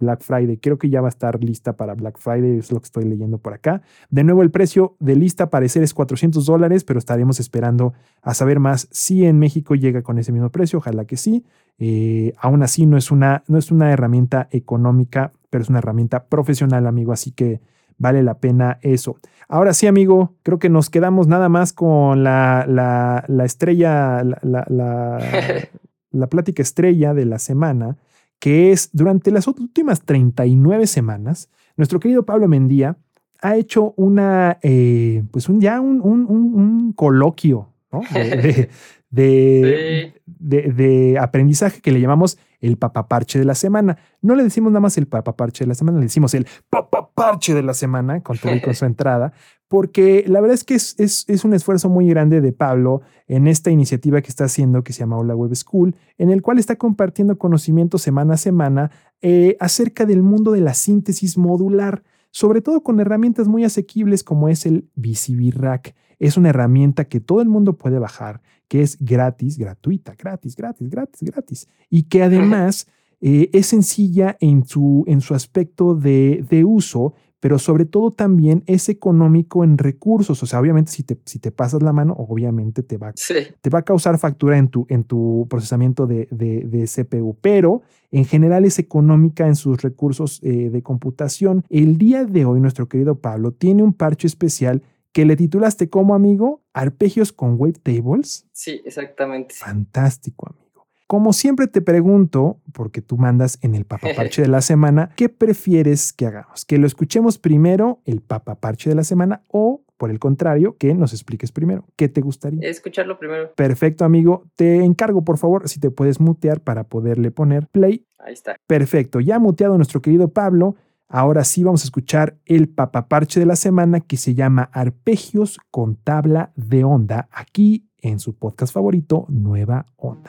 [0.00, 0.56] Black Friday.
[0.56, 3.38] Creo que ya va a estar lista para Black Friday, es lo que estoy leyendo
[3.38, 3.82] por acá.
[4.10, 7.92] De nuevo, el precio de lista parecer es 400 dólares, pero estaremos esperando
[8.22, 10.78] a saber más si en México llega con ese mismo precio.
[10.78, 11.44] Ojalá que sí.
[11.78, 16.24] Eh, aún así, no es, una, no es una herramienta económica, pero es una herramienta
[16.24, 17.12] profesional, amigo.
[17.12, 17.60] Así que
[17.98, 19.18] vale la pena eso.
[19.46, 24.64] Ahora sí, amigo, creo que nos quedamos nada más con la, la- la estrella, la,
[24.68, 25.18] la-
[26.10, 27.96] la- plática estrella de la semana,
[28.38, 32.96] que es durante las últimas 39 semanas, nuestro querido Pablo Mendía
[33.40, 38.00] ha hecho una, eh, pues un, ya un, un- un- coloquio ¿no?
[38.12, 38.68] de, de-
[39.10, 40.20] de- Sí.
[40.26, 43.96] de- de aprendizaje que le llamamos el papaparche de la semana.
[44.20, 47.62] No le decimos nada más el papaparche de la semana, le decimos el papaparche de
[47.62, 49.32] la semana con todo y con su entrada,
[49.68, 53.46] porque la verdad es que es, es- es un esfuerzo muy grande de Pablo en
[53.46, 56.76] esta iniciativa que está haciendo que se llama Hola Web School, en el cual está
[56.76, 58.90] compartiendo conocimiento semana a semana
[59.20, 64.48] eh, acerca del mundo de la síntesis modular, sobre todo con herramientas muy asequibles como
[64.48, 65.94] es el VCB Rack.
[66.18, 70.88] Es una herramienta que todo el mundo puede bajar, que es gratis, gratuita, gratis, gratis,
[70.90, 72.86] gratis, gratis, y que además
[73.20, 78.62] eh, es sencilla en su, en su aspecto de, de uso, pero sobre todo también
[78.66, 80.42] es económico en recursos.
[80.42, 83.34] O sea, obviamente si te, si te pasas la mano, obviamente te va, Sí.
[83.60, 87.82] te va a causar factura en tu, en tu procesamiento de, de- de CPU, pero
[88.10, 91.64] en general es económica en sus recursos eh, de computación.
[91.68, 94.82] El día de hoy, nuestro querido Pablo tiene un parche especial
[95.12, 98.46] que le titulaste como amigo Arpegios con Wavetables.
[98.52, 99.54] Sí, exactamente.
[99.54, 100.67] Fantástico, amigo.
[101.08, 106.12] Como siempre te pregunto, porque tú mandas en el papaparche de la semana, ¿qué prefieres
[106.12, 106.66] que hagamos?
[106.66, 111.14] ¿Que lo escuchemos primero, el papaparche de la semana, o por el contrario, que nos
[111.14, 111.86] expliques primero?
[111.96, 112.60] ¿Qué te gustaría?
[112.68, 113.54] Escucharlo primero.
[113.54, 114.44] Perfecto, amigo.
[114.54, 118.04] Te encargo, por favor, si te puedes mutear para poderle poner play.
[118.18, 118.56] Ahí está.
[118.66, 119.20] Perfecto.
[119.20, 120.76] Ya muteado nuestro querido Pablo.
[121.08, 125.96] Ahora sí vamos a escuchar el papaparche de la semana que se llama Arpegios con
[125.96, 130.28] tabla de onda, aquí en su podcast favorito, Nueva Onda.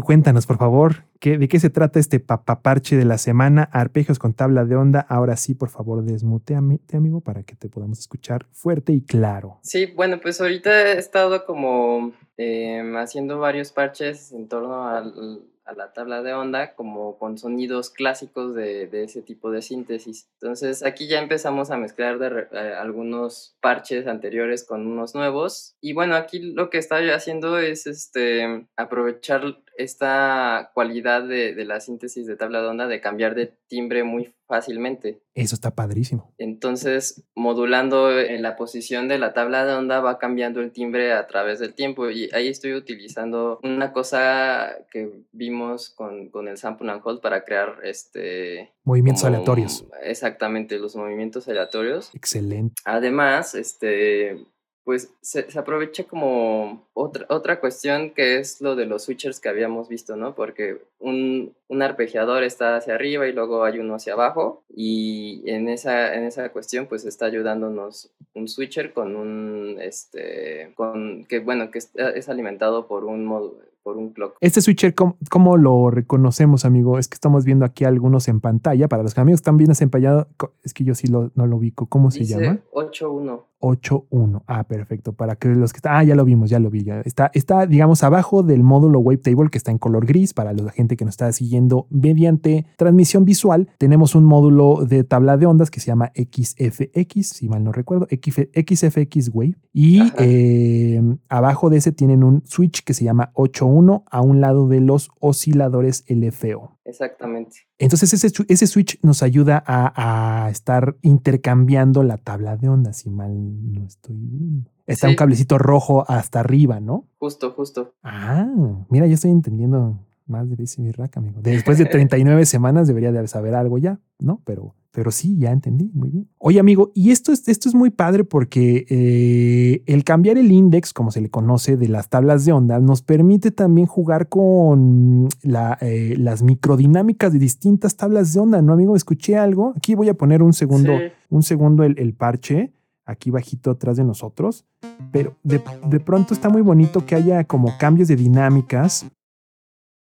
[0.00, 3.68] Cuéntanos, por favor, ¿qué, ¿de qué se trata este papaparche de la semana?
[3.72, 5.00] Arpegios con tabla de onda.
[5.00, 9.58] Ahora sí, por favor, desmuteate, amigo, para que te podamos escuchar fuerte y claro.
[9.62, 15.42] Sí, bueno, pues ahorita he estado como em, haciendo varios parches en torno al,
[15.76, 20.28] la tabla de onda como con sonidos clásicos de, ese tipo de síntesis.
[20.40, 25.74] Entonces aquí ya empezamos a mezclar de, eh, algunos parches anteriores con unos nuevos.
[25.80, 31.80] Y bueno, aquí lo que estoy haciendo es este, aprovechar esta cualidad de, de la
[31.80, 35.22] síntesis de tabla de onda de cambiar de timbre muy fácilmente.
[35.34, 36.34] Eso está padrísimo.
[36.36, 41.26] Entonces, modulando en la posición de la tabla de onda va cambiando el timbre a
[41.26, 46.90] través del tiempo y ahí estoy utilizando una cosa que vimos con, con el sample
[46.90, 49.86] and hold para crear este movimientos aleatorios.
[50.02, 52.10] Exactamente, los movimientos aleatorios.
[52.14, 52.74] Excelente.
[52.84, 54.44] Además, este
[54.84, 59.48] pues se, se, aprovecha como otra, otra cuestión que es lo de los switchers que
[59.48, 60.34] habíamos visto, ¿no?
[60.34, 65.68] Porque un, un, arpegiador está hacia arriba y luego hay uno hacia abajo y en
[65.68, 71.70] esa, en esa cuestión pues está ayudándonos un switcher con un, este, con, que bueno,
[71.70, 74.36] que es, es alimentado por un modo, por un clock.
[74.40, 76.98] Este switcher, ¿cómo, ¿cómo, lo reconocemos, amigo?
[76.98, 78.88] Es que estamos viendo aquí algunos en pantalla.
[78.88, 80.26] Para los amigos que están bien desempallados,
[80.62, 81.86] es que yo sí lo, no lo ubico.
[81.86, 82.60] ¿Cómo Dice se llama?
[82.72, 83.42] 8.1.
[83.62, 84.42] 8.1.
[84.46, 85.12] Ah, perfecto.
[85.12, 85.96] Para que los que están.
[85.96, 86.84] Ah, ya lo vimos, ya lo vi.
[86.84, 87.00] Ya.
[87.00, 90.34] Está, está, digamos, abajo del módulo Wavetable que está en color gris.
[90.34, 95.36] Para la gente que nos está siguiendo mediante transmisión visual, tenemos un módulo de tabla
[95.36, 99.56] de ondas que se llama XFX, si mal no recuerdo, XFX Wave.
[99.72, 104.68] Y eh, abajo de ese tienen un switch que se llama 8.1 a un lado
[104.68, 106.78] de los osciladores LFO.
[106.84, 107.58] Exactamente.
[107.78, 113.10] Entonces ese, ese switch nos ayuda a, a, estar intercambiando la tabla de ondas, si
[113.10, 113.32] mal
[113.72, 114.70] no estoy viendo.
[114.86, 115.12] Está sí.
[115.12, 117.06] un cablecito rojo hasta arriba, ¿no?
[117.18, 117.94] Justo, justo.
[118.02, 118.48] Ah,
[118.88, 121.40] mira, ya estoy entendiendo más de BC Rack, amigo.
[121.42, 124.40] Después de 39 semanas debería de saber algo ya, ¿no?
[124.44, 126.28] Pero, pero sí, ya entendí, muy bien.
[126.38, 130.92] Oye, amigo, y esto es, esto es muy padre porque eh, el cambiar el index,
[130.92, 135.78] como se le conoce, de las tablas de onda, nos permite también jugar con la,
[135.80, 138.94] eh, las microdinámicas de distintas tablas de onda, ¿no, amigo?
[138.94, 139.72] Escuché algo.
[139.76, 141.04] Aquí voy a poner un segundo, sí.
[141.30, 142.72] un segundo el, el parche
[143.04, 144.64] aquí bajito atrás de nosotros,
[145.10, 149.06] pero de, de, pronto está muy bonito que haya como cambios de dinámicas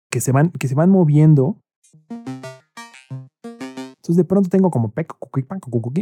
[0.10, 1.58] que se van, que se van moviendo.
[4.10, 4.92] Entonces de pronto tengo como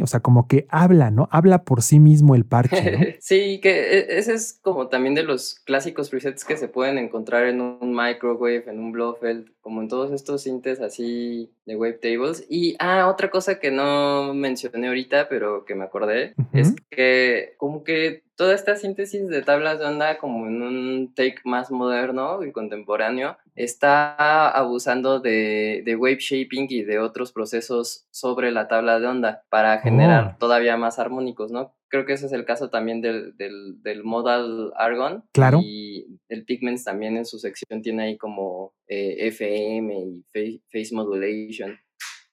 [0.02, 1.28] o sea, como que habla, ¿no?
[1.30, 2.92] Habla por sí mismo el parche.
[2.92, 3.00] ¿no?
[3.20, 7.48] sí, que e, ese es como también de los clásicos presets que se pueden encontrar
[7.48, 12.46] en un microwave, en un Blofeld, como en todos estos sintes así de wavetables.
[12.50, 16.48] Y, ah, otra cosa que no mencioné ahorita, pero que me acordé, uh -huh.
[16.54, 21.40] es que como que toda esta síntesis de tablas de onda como en un take
[21.44, 28.52] más moderno y contemporáneo está abusando de, de wave shaping y de otros procesos sobre
[28.52, 30.38] la tabla de onda para generar oh.
[30.40, 31.74] todavía más armónicos, ¿no?
[31.90, 35.24] Creo que ese es el caso también del, del, del modal Argon.
[35.32, 35.60] Claro.
[35.64, 40.96] Y el Pigments también en su sección tiene ahí como eh, FM y face, face
[40.96, 41.80] modulation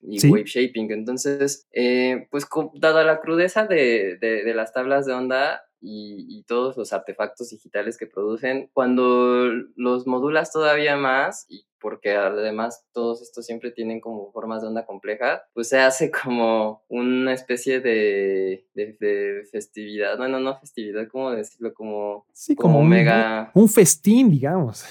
[0.03, 0.29] y ¿Sí?
[0.29, 0.91] wave shaping.
[0.91, 6.43] Entonces, eh, pues dada la crudeza de, de, de, las tablas de onda y, y,
[6.45, 9.45] todos los artefactos digitales que producen, cuando
[9.77, 14.87] los modulas todavía más, y porque además todos estos siempre tienen como formas de onda
[14.87, 21.31] compleja, pues se hace como una especie de, de, de festividad, bueno, no festividad, ¿cómo
[21.33, 21.75] decirlo?
[21.75, 23.51] Como, sí, como, como mega...
[23.53, 24.87] Un festín, digamos.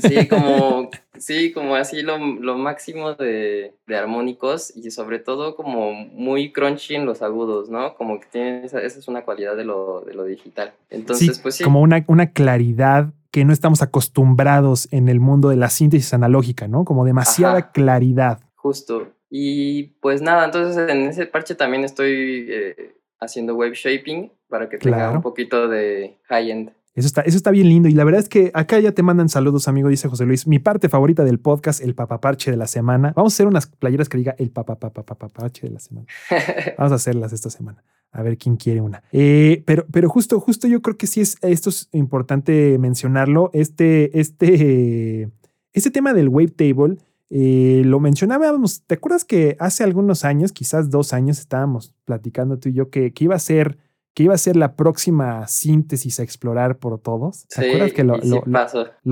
[0.00, 5.92] Sí, como, sí, como así lo, lo máximo de, de, armónicos y sobre todo como
[5.92, 7.94] muy crunchy en los agudos, ¿no?
[7.94, 10.72] Como que tiene esa, esa es una cualidad de lo, de lo digital.
[10.90, 11.64] Entonces, sí, pues sí.
[11.64, 16.68] Como una, una claridad que no estamos acostumbrados en el mundo de la síntesis analógica,
[16.68, 16.84] ¿no?
[16.84, 18.40] Como demasiada Ajá, claridad.
[18.54, 19.08] Justo.
[19.28, 24.78] Y pues nada, entonces en ese parche también estoy eh, haciendo wave shaping para que
[24.78, 25.16] tenga claro.
[25.16, 26.72] un poquito de high-end.
[26.96, 27.88] Eso está, eso está bien lindo.
[27.88, 30.46] Y la verdad es que acá ya te mandan saludos, amigo, dice José Luis.
[30.46, 33.12] Mi parte favorita del podcast, el papaparche de la semana.
[33.14, 36.06] Vamos a hacer unas playeras que diga el papapapapaparche de la semana.
[36.78, 37.84] Vamos a hacerlas esta semana.
[38.12, 39.02] A ver quién quiere una.
[39.12, 43.50] Eh, pero, pero justo, justo yo creo que sí es, esto es importante mencionarlo.
[43.52, 45.30] Este, este,
[45.74, 46.96] Este tema del wavetable
[47.28, 52.68] eh, lo mencionábamos, ¿te acuerdas que hace algunos años, quizás dos años, estábamos platicando tú
[52.68, 53.78] y yo que, que iba a ser
[54.16, 57.46] que iba a ser la próxima síntesis a explorar por todos.
[57.48, 58.30] ¿Te acuerdas que lo, sí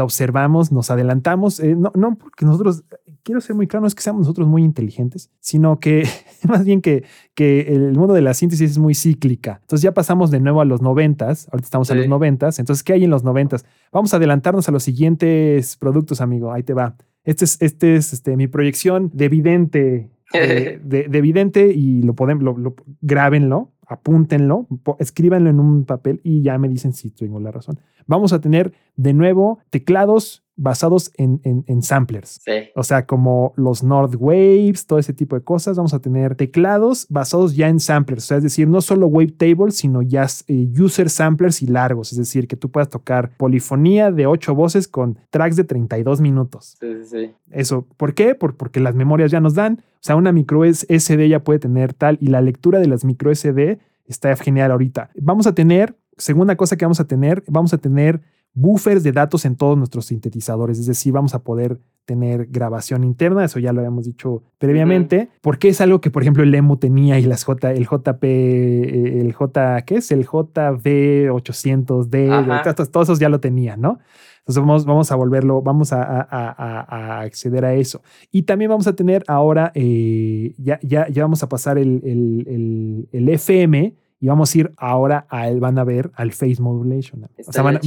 [0.02, 1.60] observamos, nos adelantamos?
[1.60, 2.84] Eh, no, no porque nosotros,
[3.22, 6.04] quiero ser muy claro, no es que seamos nosotros muy inteligentes, sino que
[6.48, 9.58] más bien que, que el mundo de la síntesis es muy cíclica.
[9.60, 11.98] Entonces ya pasamos de nuevo a los noventas, ahorita estamos a Sí.
[12.00, 13.66] los noventas, entonces ¿qué hay en los noventas?
[13.92, 16.96] Vamos a adelantarnos a los siguientes productos, amigo, ahí te va.
[17.24, 22.14] Este es, este es este, mi proyección de vidente, de, de- de vidente y lo
[22.14, 24.66] podemos, lo, lo- grábenlo, apúntenlo,
[24.98, 27.80] escríbanlo en un papel y ya me dicen si tengo la razón.
[28.06, 32.40] Vamos a tener de nuevo teclados basados en, en- en samplers.
[32.44, 32.52] Sí.
[32.76, 35.76] O sea, como los North Waves, todo ese tipo de cosas.
[35.76, 38.24] Vamos a tener teclados basados ya en samplers.
[38.24, 42.12] O sea, es decir, no solo wavetable, sino ya eh, user samplers y largos.
[42.12, 46.76] Es decir, que tú puedas tocar polifonía de ocho voces con tracks de 32 minutos.
[46.80, 47.32] Sí, sí, sí.
[47.50, 48.34] Eso, ¿por qué?
[48.34, 49.80] Por- porque las memorias ya nos dan.
[49.94, 53.34] O sea, una micro SD ya puede tener tal y la lectura de las micro
[53.34, 55.10] SD está genial ahorita.
[55.20, 58.20] Vamos a tener, segunda cosa que vamos a tener, vamos a tener
[58.54, 60.78] buffers de datos en todos nuestros sintetizadores.
[60.78, 65.70] Es decir, vamos a poder tener grabación interna, eso ya lo habíamos dicho previamente, porque
[65.70, 69.32] es algo que, por ejemplo, el EMU tenía y las J, el JP, eh, el
[69.32, 70.12] J, ¿qué es?
[70.12, 72.74] El JV800D, Ajá.
[72.74, 73.98] todos, todos esos ya lo tenían, ¿no?
[74.40, 78.02] Entonces vamos, vamos a volverlo, vamos a, a- a- a acceder a eso.
[78.30, 82.44] Y también vamos a tener ahora, eh, ya, ya, ya vamos a pasar el, el-
[82.46, 87.24] el- el FM y vamos a ir ahora al, van a ver al face modulation.
[87.46, 87.80] O sea, van a-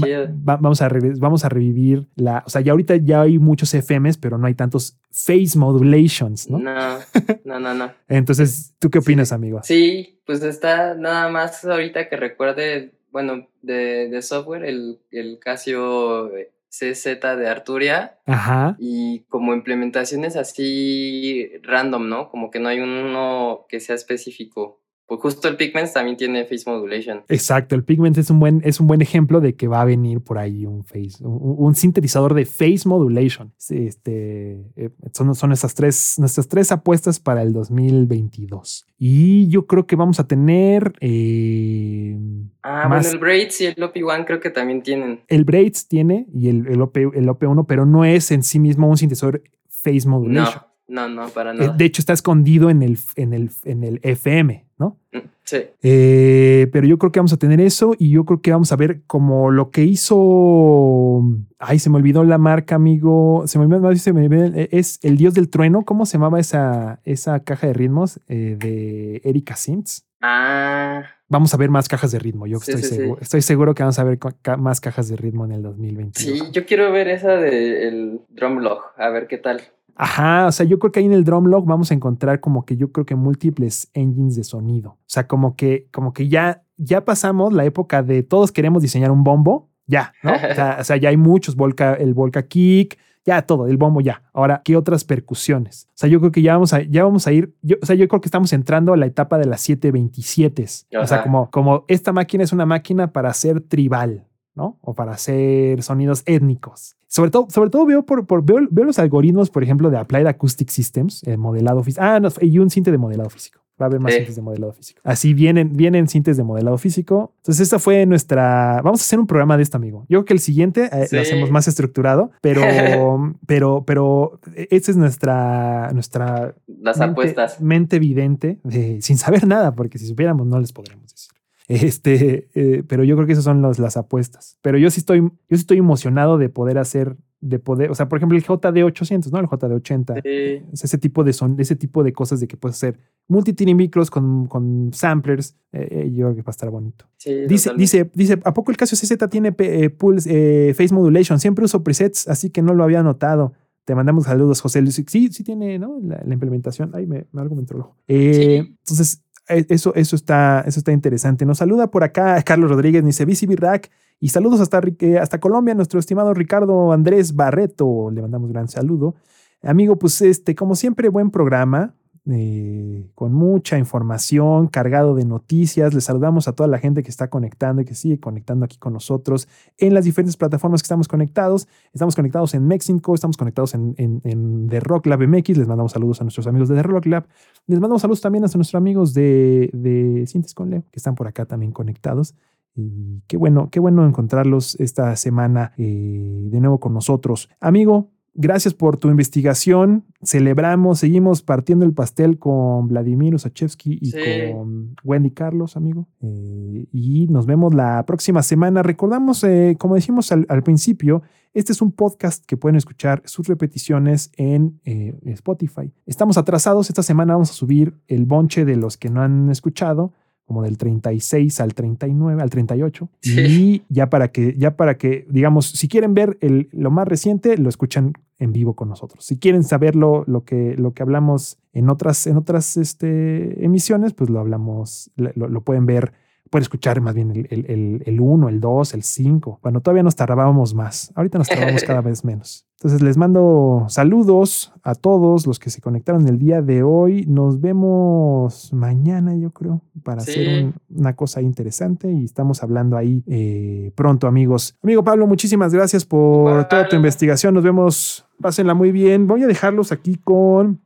[0.48, 4.18] va- vamos, a vamos a revivir la, o sea, ya ahorita ya hay muchos FMs,
[4.18, 6.60] pero no hay tantos face modulations, ¿no?
[6.60, 7.00] No,
[7.46, 7.92] no, no, no.
[8.08, 9.06] Entonces, ¿tú qué Sí.
[9.06, 9.62] opinas, amigo?
[9.64, 16.30] Sí, pues está nada más ahorita que recuerde, bueno, de, de software, el, el Casio
[16.70, 17.06] CZ
[17.38, 18.76] de Arturia Ajá.
[18.78, 22.30] y como implementaciones así random, ¿no?
[22.30, 24.82] Como que no hay uno que sea específico.
[25.08, 27.22] Pues justo el Pigments también tiene face modulation.
[27.30, 30.20] Exacto, el Pigment es un buen, es un buen ejemplo de que va a venir
[30.20, 33.54] por ahí un face, un, un sintetizador de face modulation.
[33.70, 38.86] Este, eh, son, son nuestras tres, nuestras tres apuestas para el 2022.
[38.98, 42.18] Y yo creo que vamos a tener eh,
[42.64, 45.22] Ah, Más- bueno, el Braids y el OP1 creo que también tienen.
[45.30, 48.90] el Braids tiene y el, el, OP, el OP1, pero no es en sí mismo
[48.90, 50.62] un sintetizador face No, modulation.
[50.90, 51.74] no, no, para Eh, nada.
[51.78, 54.98] De hecho, está escondido en el, en el, en el FM, ¿no?
[55.14, 58.52] Mm, Sí, Eh, pero yo creo que vamos a tener eso y yo creo que
[58.52, 61.22] vamos a ver como lo que hizo.
[61.60, 63.44] Ay, se me olvidó la marca, amigo.
[63.48, 65.84] Se me olvidó, se me olvidó, eh, es el dios del trueno.
[65.86, 70.06] ¿Cómo se llamaba esa, esa caja de ritmos eh, de Erika Sims?
[70.22, 72.48] Ah, Vamos a ver más cajas de ritmo.
[72.48, 72.96] Yo Sí, estoy sí, sí.
[73.02, 73.22] seguro.
[73.22, 76.40] Estoy seguro que vamos a ver ca- más cajas de ritmo en el 2022.
[76.40, 79.62] sí, yo quiero ver esa del Drumlog, a ver qué tal.
[80.00, 82.78] Ajá, o sea, yo creo que ahí en el Drumlog vamos a encontrar como que
[82.78, 84.92] yo creo que múltiples engines de sonido.
[84.92, 89.10] O sea, como que, como que ya, ya pasamos la época de todos queremos diseñar
[89.10, 90.34] un bombo, ya, ¿no?
[90.34, 94.00] O sea, o sea, ya hay muchos, Volca, el Volca Kick, ya todo, el bombo
[94.00, 94.22] ya.
[94.34, 95.90] Ahora, ¿qué otras percusiones?
[95.90, 97.96] O sea, yo creo que ya vamos a, ya vamos a ir, yo, o sea,
[97.96, 100.66] yo creo que estamos entrando a la etapa de las 727.
[101.02, 104.27] O sea, como, como esta máquina es una máquina para hacer tribal,
[104.58, 104.78] ¿no?
[104.82, 106.96] O para hacer sonidos étnicos.
[107.08, 110.28] Sobre todo, sobre todo veo, por, por- veo, veo los algoritmos, por ejemplo, de Applied
[110.28, 112.04] Acoustic Systems, el modelado físico.
[112.04, 113.62] Ah, no, y un cinte de modelado físico.
[113.80, 114.34] Va a haber más Sí.
[114.34, 115.00] de modelado físico.
[115.04, 117.34] Así vienen, vienen cintes de modelado físico.
[117.38, 118.82] Entonces, esta fue nuestra.
[118.84, 120.00] Vamos a hacer un programa de esto, amigo.
[120.10, 121.16] Yo creo que el siguiente eh, Sí.
[121.16, 122.62] lo hacemos más estructurado, pero,
[123.46, 127.62] pero, pero esta es nuestra, nuestra Las mente, apuestas.
[127.62, 131.32] mente evidente, de- sin saber nada, porque si supiéramos no les podríamos decir.
[131.68, 134.58] Este, eh, pero yo creo que esas son los- las apuestas.
[134.62, 138.08] Pero yo sí estoy, yo sí estoy emocionado de poder hacer, de poder, o sea,
[138.10, 139.40] por ejemplo, el JD 800, ¿no?
[139.40, 140.16] El JD 80.
[140.24, 140.64] Sí.
[140.74, 142.98] Es ese tipo de son, ese tipo de cosas de que puedes hacer
[143.28, 145.56] multi micros con, con samplers.
[145.74, 147.06] eh, eh, yo creo que va a estar bonito.
[147.18, 151.40] Sí, Dice, dice, dice, ¿a poco el Casio CZ tiene eh, pulse, eh, face modulation?
[151.40, 153.54] Siempre uso presets, así que no lo había notado.
[153.86, 154.96] Te mandamos saludos, José Luis.
[155.08, 156.00] Sí, sí tiene, ¿no?
[156.04, 156.92] La, la implementación.
[156.94, 157.96] Ay, me, me algo me entró el ojo.
[158.08, 158.14] Sí.
[158.14, 161.46] Entonces, eh, eso, eso, está, eso está interesante.
[161.46, 163.90] Nos saluda por acá Carlos Rodríguez, dice VCB Rack.
[164.20, 168.10] Y saludos hasta, eh, hasta Colombia, nuestro estimado Ricardo Andrés Barreto.
[168.12, 169.16] Le mandamos un gran saludo.
[169.62, 171.96] Amigo, pues este, como siempre, buen programa.
[172.30, 175.94] Eh, con mucha información, cargado de noticias.
[175.94, 178.94] Les saludamos a toda la gente que está conectando y que sigue conectando aquí con
[178.94, 179.48] nosotros
[179.78, 181.68] en las diferentes plataformas que estamos conectados.
[181.94, 185.58] Estamos conectados en México, estamos conectados en, en, The Rock Lab MX.
[185.58, 187.28] Les mandamos saludos a nuestros amigos de The Rock Lab.
[187.66, 191.28] Les mandamos saludos también a nuestros amigos de, de Sintes con Leo, que están por
[191.28, 192.36] acá también conectados.
[192.76, 197.50] Y qué bueno, qué bueno encontrarlos esta semana eh, de nuevo con nosotros.
[197.60, 200.06] Amigo, gracias por tu investigación.
[200.24, 204.18] Celebramos, seguimos partiendo el pastel con Vladimir Usachevsky y Sí.
[204.54, 206.08] con Wendy Carlos, amigo.
[206.22, 208.84] Eh, y nos vemos la próxima semana.
[208.84, 211.24] Recordamos, eh, como decimos al, al principio,
[211.54, 215.92] este es un podcast que pueden escuchar sus repeticiones en eh, Spotify.
[216.06, 216.90] Estamos atrasados.
[216.90, 220.14] Esta semana vamos a subir el bonche de los que no han escuchado
[220.48, 223.10] como del 36 al 39, al 38.
[223.22, 223.42] Sí.
[223.42, 227.58] Y ya para que, ya para que, digamos, si quieren ver el, lo más reciente,
[227.58, 229.26] lo escuchan en vivo con nosotros.
[229.26, 234.14] Si quieren saber lo, lo que, lo que hablamos en otras, en otras este, emisiones,
[234.14, 236.14] pues lo hablamos, lo, lo pueden ver,
[236.50, 239.60] pueden escuchar más bien el, el, el, el 1, el 2, el 5.
[239.62, 241.12] Bueno, todavía nos tardábamos más.
[241.16, 242.66] Ahorita nos tardamos cada vez menos.
[242.80, 247.26] Entonces les mando saludos a todos los que se conectaron el día de hoy.
[247.26, 250.32] Nos vemos mañana, yo creo, para Sí.
[250.32, 254.78] hacer un- una cosa interesante y estamos hablando ahí eh, pronto, amigos.
[254.84, 257.54] Amigo Pablo, muchísimas gracias por toda tu investigación.
[257.56, 258.26] Nos vemos.
[258.40, 259.26] Pásenla muy bien.
[259.26, 260.80] Voy a dejarlos aquí con.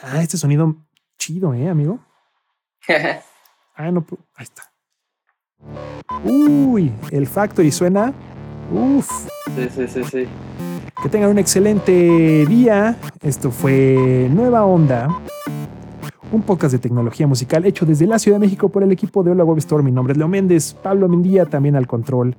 [0.00, 0.76] Ah, este sonido
[1.18, 1.98] chido, ¿eh, amigo?
[3.80, 4.04] Ah, no.
[4.34, 4.62] Ahí está.
[6.24, 8.12] Uy, el Factory suena.
[8.72, 9.10] Uf.
[9.56, 10.26] sí, sí, sí, sí.
[11.02, 12.96] Que tengan un excelente día.
[13.22, 15.08] Esto fue Nueva Onda,
[16.32, 19.30] un podcast de tecnología musical hecho desde la Ciudad de México por el equipo de
[19.30, 19.82] Hola Web Store.
[19.82, 22.34] Mi nombre es Leo Méndez, Pablo Mendía también al control.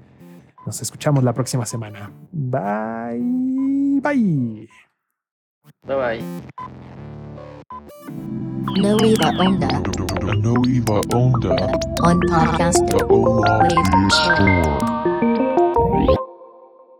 [0.65, 2.11] Nos escuchamos la próxima semana.
[2.31, 4.01] Bye.
[4.01, 4.69] Bye.
[5.87, 6.23] Bye bye.
[8.77, 9.67] Nueva Onda
[10.29, 11.49] A Nueva Onda.
[12.03, 12.85] on podcast.
[12.89, 15.08] The Ola Wave Store.